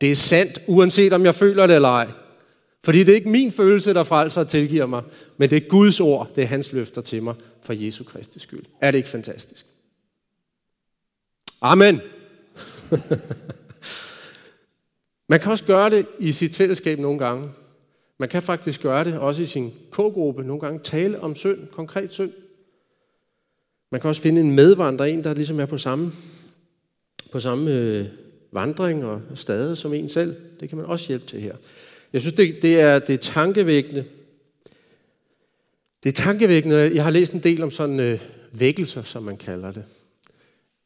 Det 0.00 0.10
er 0.10 0.14
sandt, 0.14 0.58
uanset 0.66 1.12
om 1.12 1.24
jeg 1.24 1.34
føler 1.34 1.66
det 1.66 1.76
eller 1.76 1.88
ej. 1.88 2.08
Fordi 2.84 2.98
det 2.98 3.08
er 3.08 3.14
ikke 3.14 3.28
min 3.28 3.52
følelse, 3.52 3.94
der 3.94 4.04
frelser 4.04 4.40
og 4.40 4.48
tilgiver 4.48 4.86
mig, 4.86 5.02
men 5.36 5.50
det 5.50 5.56
er 5.56 5.68
Guds 5.68 6.00
ord, 6.00 6.30
det 6.34 6.42
er 6.42 6.46
hans 6.46 6.72
løfter 6.72 7.00
til 7.00 7.22
mig 7.22 7.34
for 7.62 7.72
Jesu 7.72 8.04
Kristi 8.04 8.38
skyld. 8.38 8.64
Er 8.80 8.90
det 8.90 8.98
ikke 8.98 9.08
fantastisk? 9.08 9.66
Amen. 11.60 12.00
Man 15.28 15.40
kan 15.40 15.52
også 15.52 15.64
gøre 15.64 15.90
det 15.90 16.06
i 16.18 16.32
sit 16.32 16.54
fællesskab 16.54 16.98
nogle 16.98 17.18
gange. 17.18 17.50
Man 18.18 18.28
kan 18.28 18.42
faktisk 18.42 18.82
gøre 18.82 19.04
det 19.04 19.18
også 19.18 19.42
i 19.42 19.46
sin 19.46 19.70
k-gruppe 19.90 20.42
nogle 20.42 20.60
gange. 20.60 20.78
Tale 20.78 21.20
om 21.20 21.34
synd, 21.34 21.66
konkret 21.66 22.12
synd. 22.12 22.32
Man 23.90 24.00
kan 24.00 24.08
også 24.08 24.22
finde 24.22 24.40
en 24.40 24.50
medvandrer, 24.50 25.06
en 25.06 25.24
der 25.24 25.34
ligesom 25.34 25.60
er 25.60 25.66
på 25.66 25.78
samme, 25.78 26.12
på 27.32 27.40
samme 27.40 27.70
øh, 27.70 28.06
vandring 28.52 29.04
og 29.04 29.22
stade 29.34 29.76
som 29.76 29.94
en 29.94 30.08
selv. 30.08 30.36
Det 30.60 30.68
kan 30.68 30.78
man 30.78 30.86
også 30.86 31.08
hjælpe 31.08 31.26
til 31.26 31.40
her. 31.40 31.56
Jeg 32.12 32.20
synes, 32.20 32.34
det, 32.34 32.62
det, 32.62 32.80
er, 32.80 32.98
det 32.98 33.14
er 33.14 33.18
tankevækkende. 33.18 34.04
Det 36.02 36.08
er 36.08 36.12
tankevækkende. 36.12 36.90
Jeg 36.94 37.04
har 37.04 37.10
læst 37.10 37.32
en 37.32 37.42
del 37.42 37.62
om 37.62 37.70
sådan 37.70 38.00
øh, 38.00 38.20
vækkelser, 38.52 39.02
som 39.02 39.22
man 39.22 39.36
kalder 39.36 39.72
det, 39.72 39.84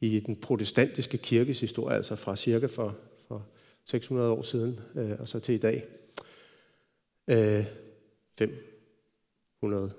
i 0.01 0.21
den 0.21 0.37
protestantiske 0.37 1.19
kirkes 1.19 1.61
historie, 1.61 1.97
altså 1.97 2.17
fra 2.17 2.37
cirka 2.37 2.67
for, 2.67 2.97
for 3.29 3.47
600 3.85 4.31
år 4.31 4.43
siden 4.43 4.81
øh, 4.97 5.11
og 5.19 5.29
så 5.29 5.41
til 5.41 5.55
i 5.55 5.59
dag. 5.59 5.85
Øh, 7.29 7.65
500 8.39 9.91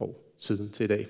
år 0.00 0.34
siden 0.38 0.70
til 0.70 0.84
i 0.84 0.86
dag, 0.86 1.08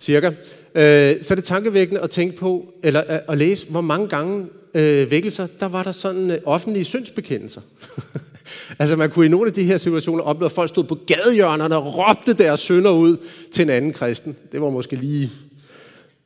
cirka. 0.00 0.28
Øh, 0.74 1.22
så 1.22 1.34
er 1.34 1.34
det 1.34 1.44
tankevækkende 1.44 2.00
at 2.00 2.10
tænke 2.10 2.36
på, 2.36 2.74
eller 2.82 3.00
at, 3.00 3.24
at 3.28 3.38
læse, 3.38 3.70
hvor 3.70 3.80
mange 3.80 4.08
gange 4.08 4.48
øh, 4.74 5.10
vækkelser, 5.10 5.46
der 5.60 5.66
var 5.66 5.82
der 5.82 5.92
sådan 5.92 6.30
øh, 6.30 6.38
offentlige 6.44 6.84
syndsbekendelser. 6.84 7.60
altså 8.78 8.96
man 8.96 9.10
kunne 9.10 9.26
i 9.26 9.28
nogle 9.28 9.46
af 9.46 9.52
de 9.52 9.64
her 9.64 9.78
situationer 9.78 10.22
opleve, 10.22 10.46
at 10.46 10.52
folk 10.52 10.68
stod 10.68 10.84
på 10.84 10.98
gadehjørnerne 11.06 11.76
og 11.76 11.98
råbte 11.98 12.32
deres 12.32 12.60
sønder 12.60 12.90
ud 12.90 13.16
til 13.52 13.62
en 13.62 13.70
anden 13.70 13.92
kristen. 13.92 14.36
Det 14.52 14.60
var 14.60 14.70
måske 14.70 14.96
lige... 14.96 15.30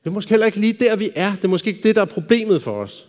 Det 0.04 0.06
er 0.06 0.10
måske 0.10 0.30
heller 0.30 0.46
ikke 0.46 0.60
lige 0.60 0.72
der, 0.72 0.96
vi 0.96 1.10
er. 1.14 1.34
Det 1.36 1.44
er 1.44 1.48
måske 1.48 1.68
ikke 1.68 1.82
det, 1.82 1.96
der 1.96 2.02
er 2.02 2.06
problemet 2.06 2.62
for 2.62 2.72
os. 2.72 3.06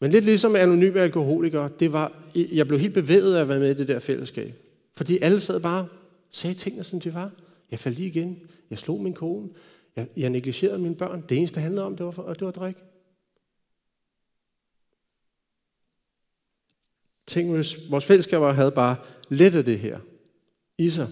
Men 0.00 0.10
lidt 0.10 0.24
ligesom 0.24 0.56
anonyme 0.56 1.00
alkoholikere, 1.00 1.68
det 1.80 1.92
var, 1.92 2.12
jeg 2.34 2.66
blev 2.66 2.80
helt 2.80 2.94
bevæget 2.94 3.36
af 3.36 3.40
at 3.40 3.48
være 3.48 3.58
med 3.58 3.70
i 3.70 3.74
det 3.74 3.88
der 3.88 3.98
fællesskab. 3.98 4.54
Fordi 4.96 5.18
alle 5.22 5.40
sad 5.40 5.60
bare 5.60 5.86
sagde 6.30 6.54
tingene, 6.54 6.84
som 6.84 7.00
de 7.00 7.14
var. 7.14 7.30
Jeg 7.70 7.78
faldt 7.78 7.98
lige 7.98 8.08
igen. 8.08 8.38
Jeg 8.70 8.78
slog 8.78 9.00
min 9.00 9.14
kone. 9.14 9.48
Jeg, 9.96 10.06
jeg 10.16 10.30
negligerede 10.30 10.78
mine 10.78 10.94
børn. 10.94 11.24
Det 11.28 11.38
eneste, 11.38 11.54
det 11.54 11.62
handlede 11.62 11.86
om, 11.86 11.96
det 11.96 12.06
var, 12.06 12.32
det 12.32 12.44
var 12.44 12.50
drik. 12.50 12.76
Tænk, 17.30 17.50
hvis 17.50 17.78
vores 17.90 18.04
fællesskaber 18.04 18.52
havde 18.52 18.70
bare 18.70 18.96
lidt 19.28 19.56
af 19.56 19.64
det 19.64 19.78
her 19.78 19.98
i 20.78 20.90
sig. 20.90 21.08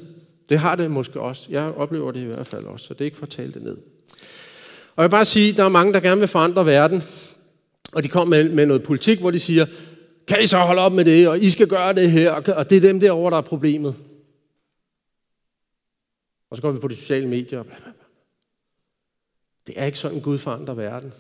Det 0.48 0.59
har 0.59 0.74
det 0.74 0.90
måske 0.90 1.20
også. 1.20 1.46
Jeg 1.50 1.62
oplever 1.62 2.12
det 2.12 2.20
i 2.20 2.24
hvert 2.24 2.46
fald 2.46 2.64
også, 2.64 2.87
så 2.87 2.94
det 2.94 3.00
er 3.00 3.04
ikke 3.04 3.16
for 3.16 3.26
at 3.26 3.31
tale 3.31 3.52
det 3.52 3.62
ned. 3.62 3.76
Og 4.96 5.02
jeg 5.02 5.04
vil 5.04 5.11
bare 5.11 5.24
sige, 5.24 5.50
at 5.50 5.57
der 5.57 5.64
er 5.64 5.68
mange, 5.68 5.92
der 5.92 6.00
gerne 6.00 6.20
vil 6.20 6.28
forandre 6.28 6.66
verden. 6.66 7.02
Og 7.92 8.02
de 8.02 8.09
kommer 8.09 8.37
med, 8.37 8.48
med 8.48 8.66
noget 8.66 8.83
politik, 8.83 9.20
hvor 9.20 9.31
de 9.31 9.38
siger, 9.38 9.66
kan 10.28 10.42
I 10.42 10.46
så 10.46 10.59
holde 10.59 10.81
op 10.81 10.92
med 10.92 11.04
det, 11.04 11.28
og 11.28 11.38
I 11.38 11.50
skal 11.50 11.68
gøre 11.68 11.92
det 11.92 12.11
her, 12.11 12.33
og 12.33 12.70
det 12.70 12.76
er 12.76 12.81
dem 12.81 13.00
derovre, 13.00 13.31
der 13.31 13.37
er 13.37 13.42
problemet. 13.42 13.94
Og 16.50 16.57
så 16.57 16.62
går 16.62 16.72
vi 16.72 16.78
på 16.78 16.88
de 16.88 16.96
sociale 16.96 17.28
medier. 17.28 17.62
Bla 17.62 17.74
bla 17.76 17.90
bla. 17.92 18.04
Det 19.66 19.74
er 19.81 19.85
ikke 19.85 19.98
sådan, 19.98 20.20
Gud 20.20 20.38
forandrer 20.38 20.74
verden. 20.74 21.12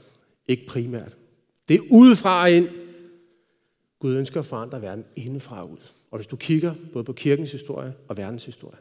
Ikke 0.48 0.66
primært. 0.66 1.16
Det 1.68 1.74
er 1.74 1.80
udefra 1.90 2.46
ind. 2.46 2.68
Gud 3.98 4.14
ønsker 4.14 4.40
at 4.40 4.46
forandre 4.46 4.82
verden 4.82 5.04
indefra 5.16 5.62
og 5.62 5.70
ud. 5.70 5.90
Og 6.10 6.18
hvis 6.18 6.26
du 6.26 6.36
kigger 6.36 6.74
både 6.92 7.04
på 7.04 7.12
kirkens 7.12 7.52
historie 7.52 7.94
og 8.08 8.16
verdens 8.16 8.44
historie, 8.44 8.78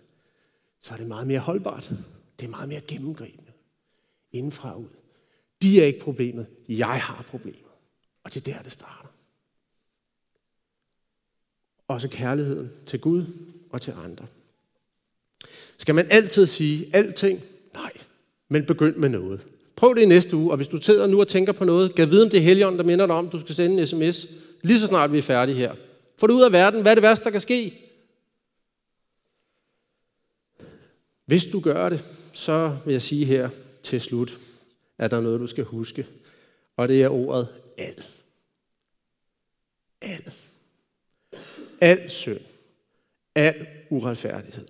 så 0.82 0.94
er 0.94 0.98
det 0.98 1.08
meget 1.08 1.28
mere 1.28 1.40
holdbart. 1.40 1.92
Det 2.40 2.46
er 2.46 2.50
meget 2.50 2.70
mere 2.70 2.82
gennemgribende. 2.82 3.52
Indefra 4.32 4.74
og 4.74 4.82
ud. 4.82 4.90
De 5.62 5.82
er 5.82 5.86
ikke 5.86 6.00
problemet. 6.00 6.48
Jeg 6.70 7.02
har 7.02 7.24
problemet. 7.28 7.62
Og 8.24 8.34
det 8.34 8.48
er 8.48 8.54
der, 8.54 8.62
det 8.62 8.72
starter. 8.72 9.10
Også 11.88 12.10
kærligheden 12.10 12.72
til 12.86 13.00
Gud 13.00 13.26
og 13.70 13.82
til 13.82 13.94
andre. 14.04 14.28
Skal 15.78 15.96
man 15.96 16.08
altid 16.12 16.46
sige 16.46 16.96
alting? 16.96 17.42
Nej, 17.74 17.92
men 18.50 18.66
begynd 18.66 18.96
med 18.96 19.10
noget. 19.10 19.48
Prøv 19.78 19.96
det 19.96 20.02
i 20.02 20.06
næste 20.06 20.36
uge, 20.36 20.52
og 20.52 20.58
hvis 20.58 20.68
du 20.68 20.82
sidder 20.82 21.08
nu 21.08 21.20
og 21.20 21.28
tænker 21.28 21.52
på 21.52 21.66
noget, 21.66 21.96
gav 21.96 22.10
vide 22.10 22.24
om 22.24 22.30
det 22.30 22.42
helgen, 22.42 22.78
der 22.78 22.84
minder 22.84 23.06
dig 23.06 23.16
om, 23.16 23.26
at 23.26 23.32
du 23.32 23.40
skal 23.40 23.56
sende 23.56 23.82
en 23.82 23.88
sms, 23.88 24.28
lige 24.62 24.80
så 24.80 24.88
snart 24.88 25.12
vi 25.12 25.18
er 25.18 25.22
færdige 25.22 25.58
her. 25.58 25.76
Få 26.18 26.28
det 26.28 26.34
ud 26.34 26.44
af 26.44 26.52
verden. 26.52 26.82
Hvad 26.82 26.92
er 26.92 26.96
det 26.96 27.02
værste, 27.02 27.26
der 27.26 27.32
kan 27.32 27.42
ske? 27.42 27.74
Hvis 31.26 31.46
du 31.46 31.60
gør 31.60 31.90
det, 31.90 32.04
så 32.34 32.78
vil 32.86 32.92
jeg 32.92 33.02
sige 33.02 33.26
her, 33.26 33.50
til 33.84 34.02
slut 34.02 34.38
er 34.98 35.08
der 35.08 35.22
noget, 35.22 35.40
du 35.40 35.48
skal 35.48 35.64
huske. 35.64 36.08
Og 36.78 36.88
det 36.88 37.04
er 37.04 37.10
ordet 37.10 37.48
al. 37.78 38.04
Al. 40.02 40.32
Al 41.82 42.10
synd. 42.10 42.40
Al 43.36 43.68
uretfærdighed. 43.90 44.68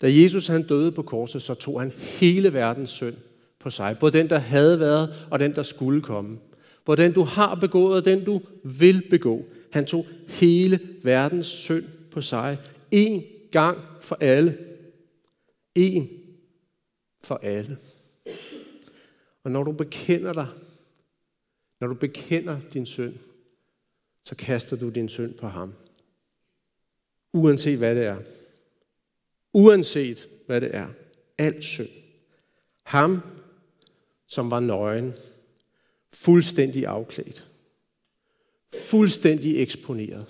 Da 0.00 0.12
Jesus 0.12 0.46
han 0.46 0.62
døde 0.62 0.92
på 0.92 1.02
korset, 1.02 1.42
så 1.42 1.54
tog 1.54 1.80
han 1.80 1.90
hele 1.90 2.52
verdens 2.52 2.90
synd 2.90 3.16
på 3.60 3.70
sig. 3.70 3.96
Både 4.00 4.18
den, 4.18 4.30
der 4.30 4.38
havde 4.38 4.80
været, 4.80 5.26
og 5.30 5.38
den, 5.38 5.54
der 5.54 5.62
skulle 5.62 6.02
komme. 6.02 6.38
Både 6.84 7.02
den, 7.02 7.12
du 7.12 7.22
har 7.22 7.54
begået, 7.54 7.96
og 7.96 8.04
den, 8.04 8.24
du 8.24 8.40
vil 8.64 9.06
begå. 9.10 9.44
Han 9.70 9.86
tog 9.86 10.06
hele 10.28 10.80
verdens 11.02 11.46
synd 11.46 11.84
på 12.10 12.20
sig. 12.20 12.58
En 12.90 13.24
gang 13.50 13.78
for 14.00 14.18
alle. 14.20 14.58
En 15.74 16.08
for 17.22 17.40
alle. 17.42 17.78
Og 19.44 19.50
når 19.50 19.62
du 19.62 19.72
bekender 19.72 20.32
dig, 20.32 20.46
når 21.80 21.86
du 21.86 21.94
bekender 21.94 22.60
din 22.72 22.86
synd, 22.86 23.14
så 24.24 24.34
kaster 24.34 24.76
du 24.76 24.88
din 24.88 25.08
synd 25.08 25.34
på 25.34 25.48
ham. 25.48 25.74
Uanset 27.32 27.78
hvad 27.78 27.94
det 27.94 28.04
er. 28.04 28.16
Uanset 29.52 30.28
hvad 30.46 30.60
det 30.60 30.74
er. 30.74 30.88
Al 31.38 31.62
synd. 31.62 31.88
Ham, 32.82 33.20
som 34.30 34.50
var 34.50 34.60
nøgen, 34.60 35.14
fuldstændig 36.12 36.86
afklædt, 36.86 37.48
fuldstændig 38.74 39.62
eksponeret, 39.62 40.26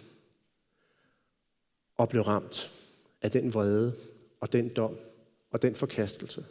og 1.97 2.09
blev 2.09 2.23
ramt 2.23 2.71
af 3.23 3.31
den 3.31 3.55
vrede 3.55 3.97
og 4.41 4.53
den 4.53 4.69
dom 4.69 4.99
og 5.51 5.63
den 5.63 5.75
forkastelse, 5.75 6.45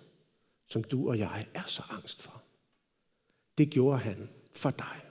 som 0.68 0.84
du 0.84 1.10
og 1.10 1.20
jeg 1.20 1.48
er 1.54 1.64
så 1.68 1.84
angst 1.90 2.22
for. 2.22 2.44
Det 3.58 3.70
gjorde 3.70 4.00
han 4.00 4.30
for 4.52 4.72
dig, 4.72 5.02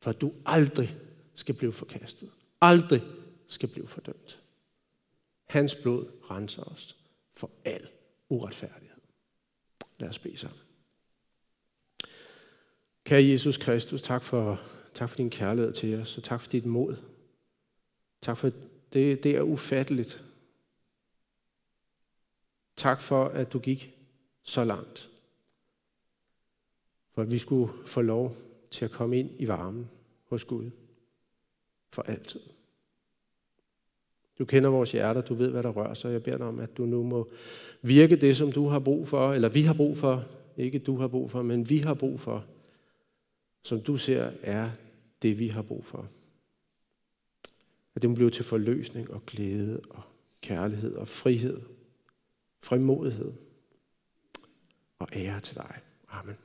for 0.00 0.10
at 0.10 0.20
du 0.20 0.32
aldrig 0.46 0.96
skal 1.34 1.54
blive 1.54 1.72
forkastet, 1.72 2.30
aldrig 2.60 3.02
skal 3.46 3.68
blive 3.68 3.88
fordømt. 3.88 4.42
Hans 5.46 5.74
blod 5.74 6.06
renser 6.30 6.62
os 6.62 6.96
for 7.32 7.50
al 7.64 7.88
uretfærdighed. 8.28 9.00
Lad 9.98 10.08
os 10.08 10.18
bede 10.18 10.36
sammen. 10.36 10.67
Kære 13.08 13.28
Jesus 13.28 13.56
Kristus, 13.56 14.02
tak 14.02 14.22
for, 14.22 14.60
tak 14.94 15.08
for 15.08 15.16
din 15.16 15.30
kærlighed 15.30 15.72
til 15.72 16.00
os, 16.00 16.16
og 16.16 16.22
tak 16.22 16.40
for 16.40 16.50
dit 16.50 16.66
mod. 16.66 16.96
Tak 18.20 18.36
for, 18.36 18.50
det, 18.92 19.24
det 19.24 19.36
er 19.36 19.42
ufatteligt. 19.42 20.22
Tak 22.76 23.00
for, 23.00 23.24
at 23.24 23.52
du 23.52 23.58
gik 23.58 23.94
så 24.42 24.64
langt. 24.64 25.10
For 27.14 27.22
at 27.22 27.30
vi 27.30 27.38
skulle 27.38 27.72
få 27.86 28.00
lov 28.00 28.36
til 28.70 28.84
at 28.84 28.90
komme 28.90 29.18
ind 29.18 29.30
i 29.38 29.48
varmen 29.48 29.90
hos 30.26 30.44
Gud. 30.44 30.70
For 31.90 32.02
altid. 32.02 32.40
Du 34.38 34.44
kender 34.44 34.70
vores 34.70 34.92
hjerter, 34.92 35.20
du 35.20 35.34
ved, 35.34 35.50
hvad 35.50 35.62
der 35.62 35.70
rører 35.70 35.94
sig. 35.94 36.12
Jeg 36.12 36.22
beder 36.22 36.36
dig 36.36 36.46
om, 36.46 36.58
at 36.58 36.76
du 36.76 36.86
nu 36.86 37.02
må 37.02 37.30
virke 37.82 38.16
det, 38.16 38.36
som 38.36 38.52
du 38.52 38.68
har 38.68 38.78
brug 38.78 39.08
for, 39.08 39.32
eller 39.32 39.48
vi 39.48 39.62
har 39.62 39.74
brug 39.74 39.96
for. 39.96 40.24
Ikke 40.56 40.78
du 40.78 40.96
har 40.96 41.08
brug 41.08 41.30
for, 41.30 41.42
men 41.42 41.68
vi 41.68 41.78
har 41.78 41.94
brug 41.94 42.20
for. 42.20 42.44
Som 43.68 43.80
du 43.80 43.96
ser, 43.96 44.32
er 44.42 44.70
det, 45.22 45.38
vi 45.38 45.48
har 45.48 45.62
brug 45.62 45.84
for. 45.84 46.08
At 47.94 48.02
det 48.02 48.10
må 48.10 48.16
blive 48.16 48.30
til 48.30 48.44
forløsning 48.44 49.10
og 49.10 49.26
glæde 49.26 49.80
og 49.90 50.02
kærlighed 50.40 50.94
og 50.94 51.08
frihed, 51.08 51.60
frimodighed 52.62 53.32
og 54.98 55.08
ære 55.12 55.40
til 55.40 55.56
dig. 55.56 55.80
Amen. 56.08 56.36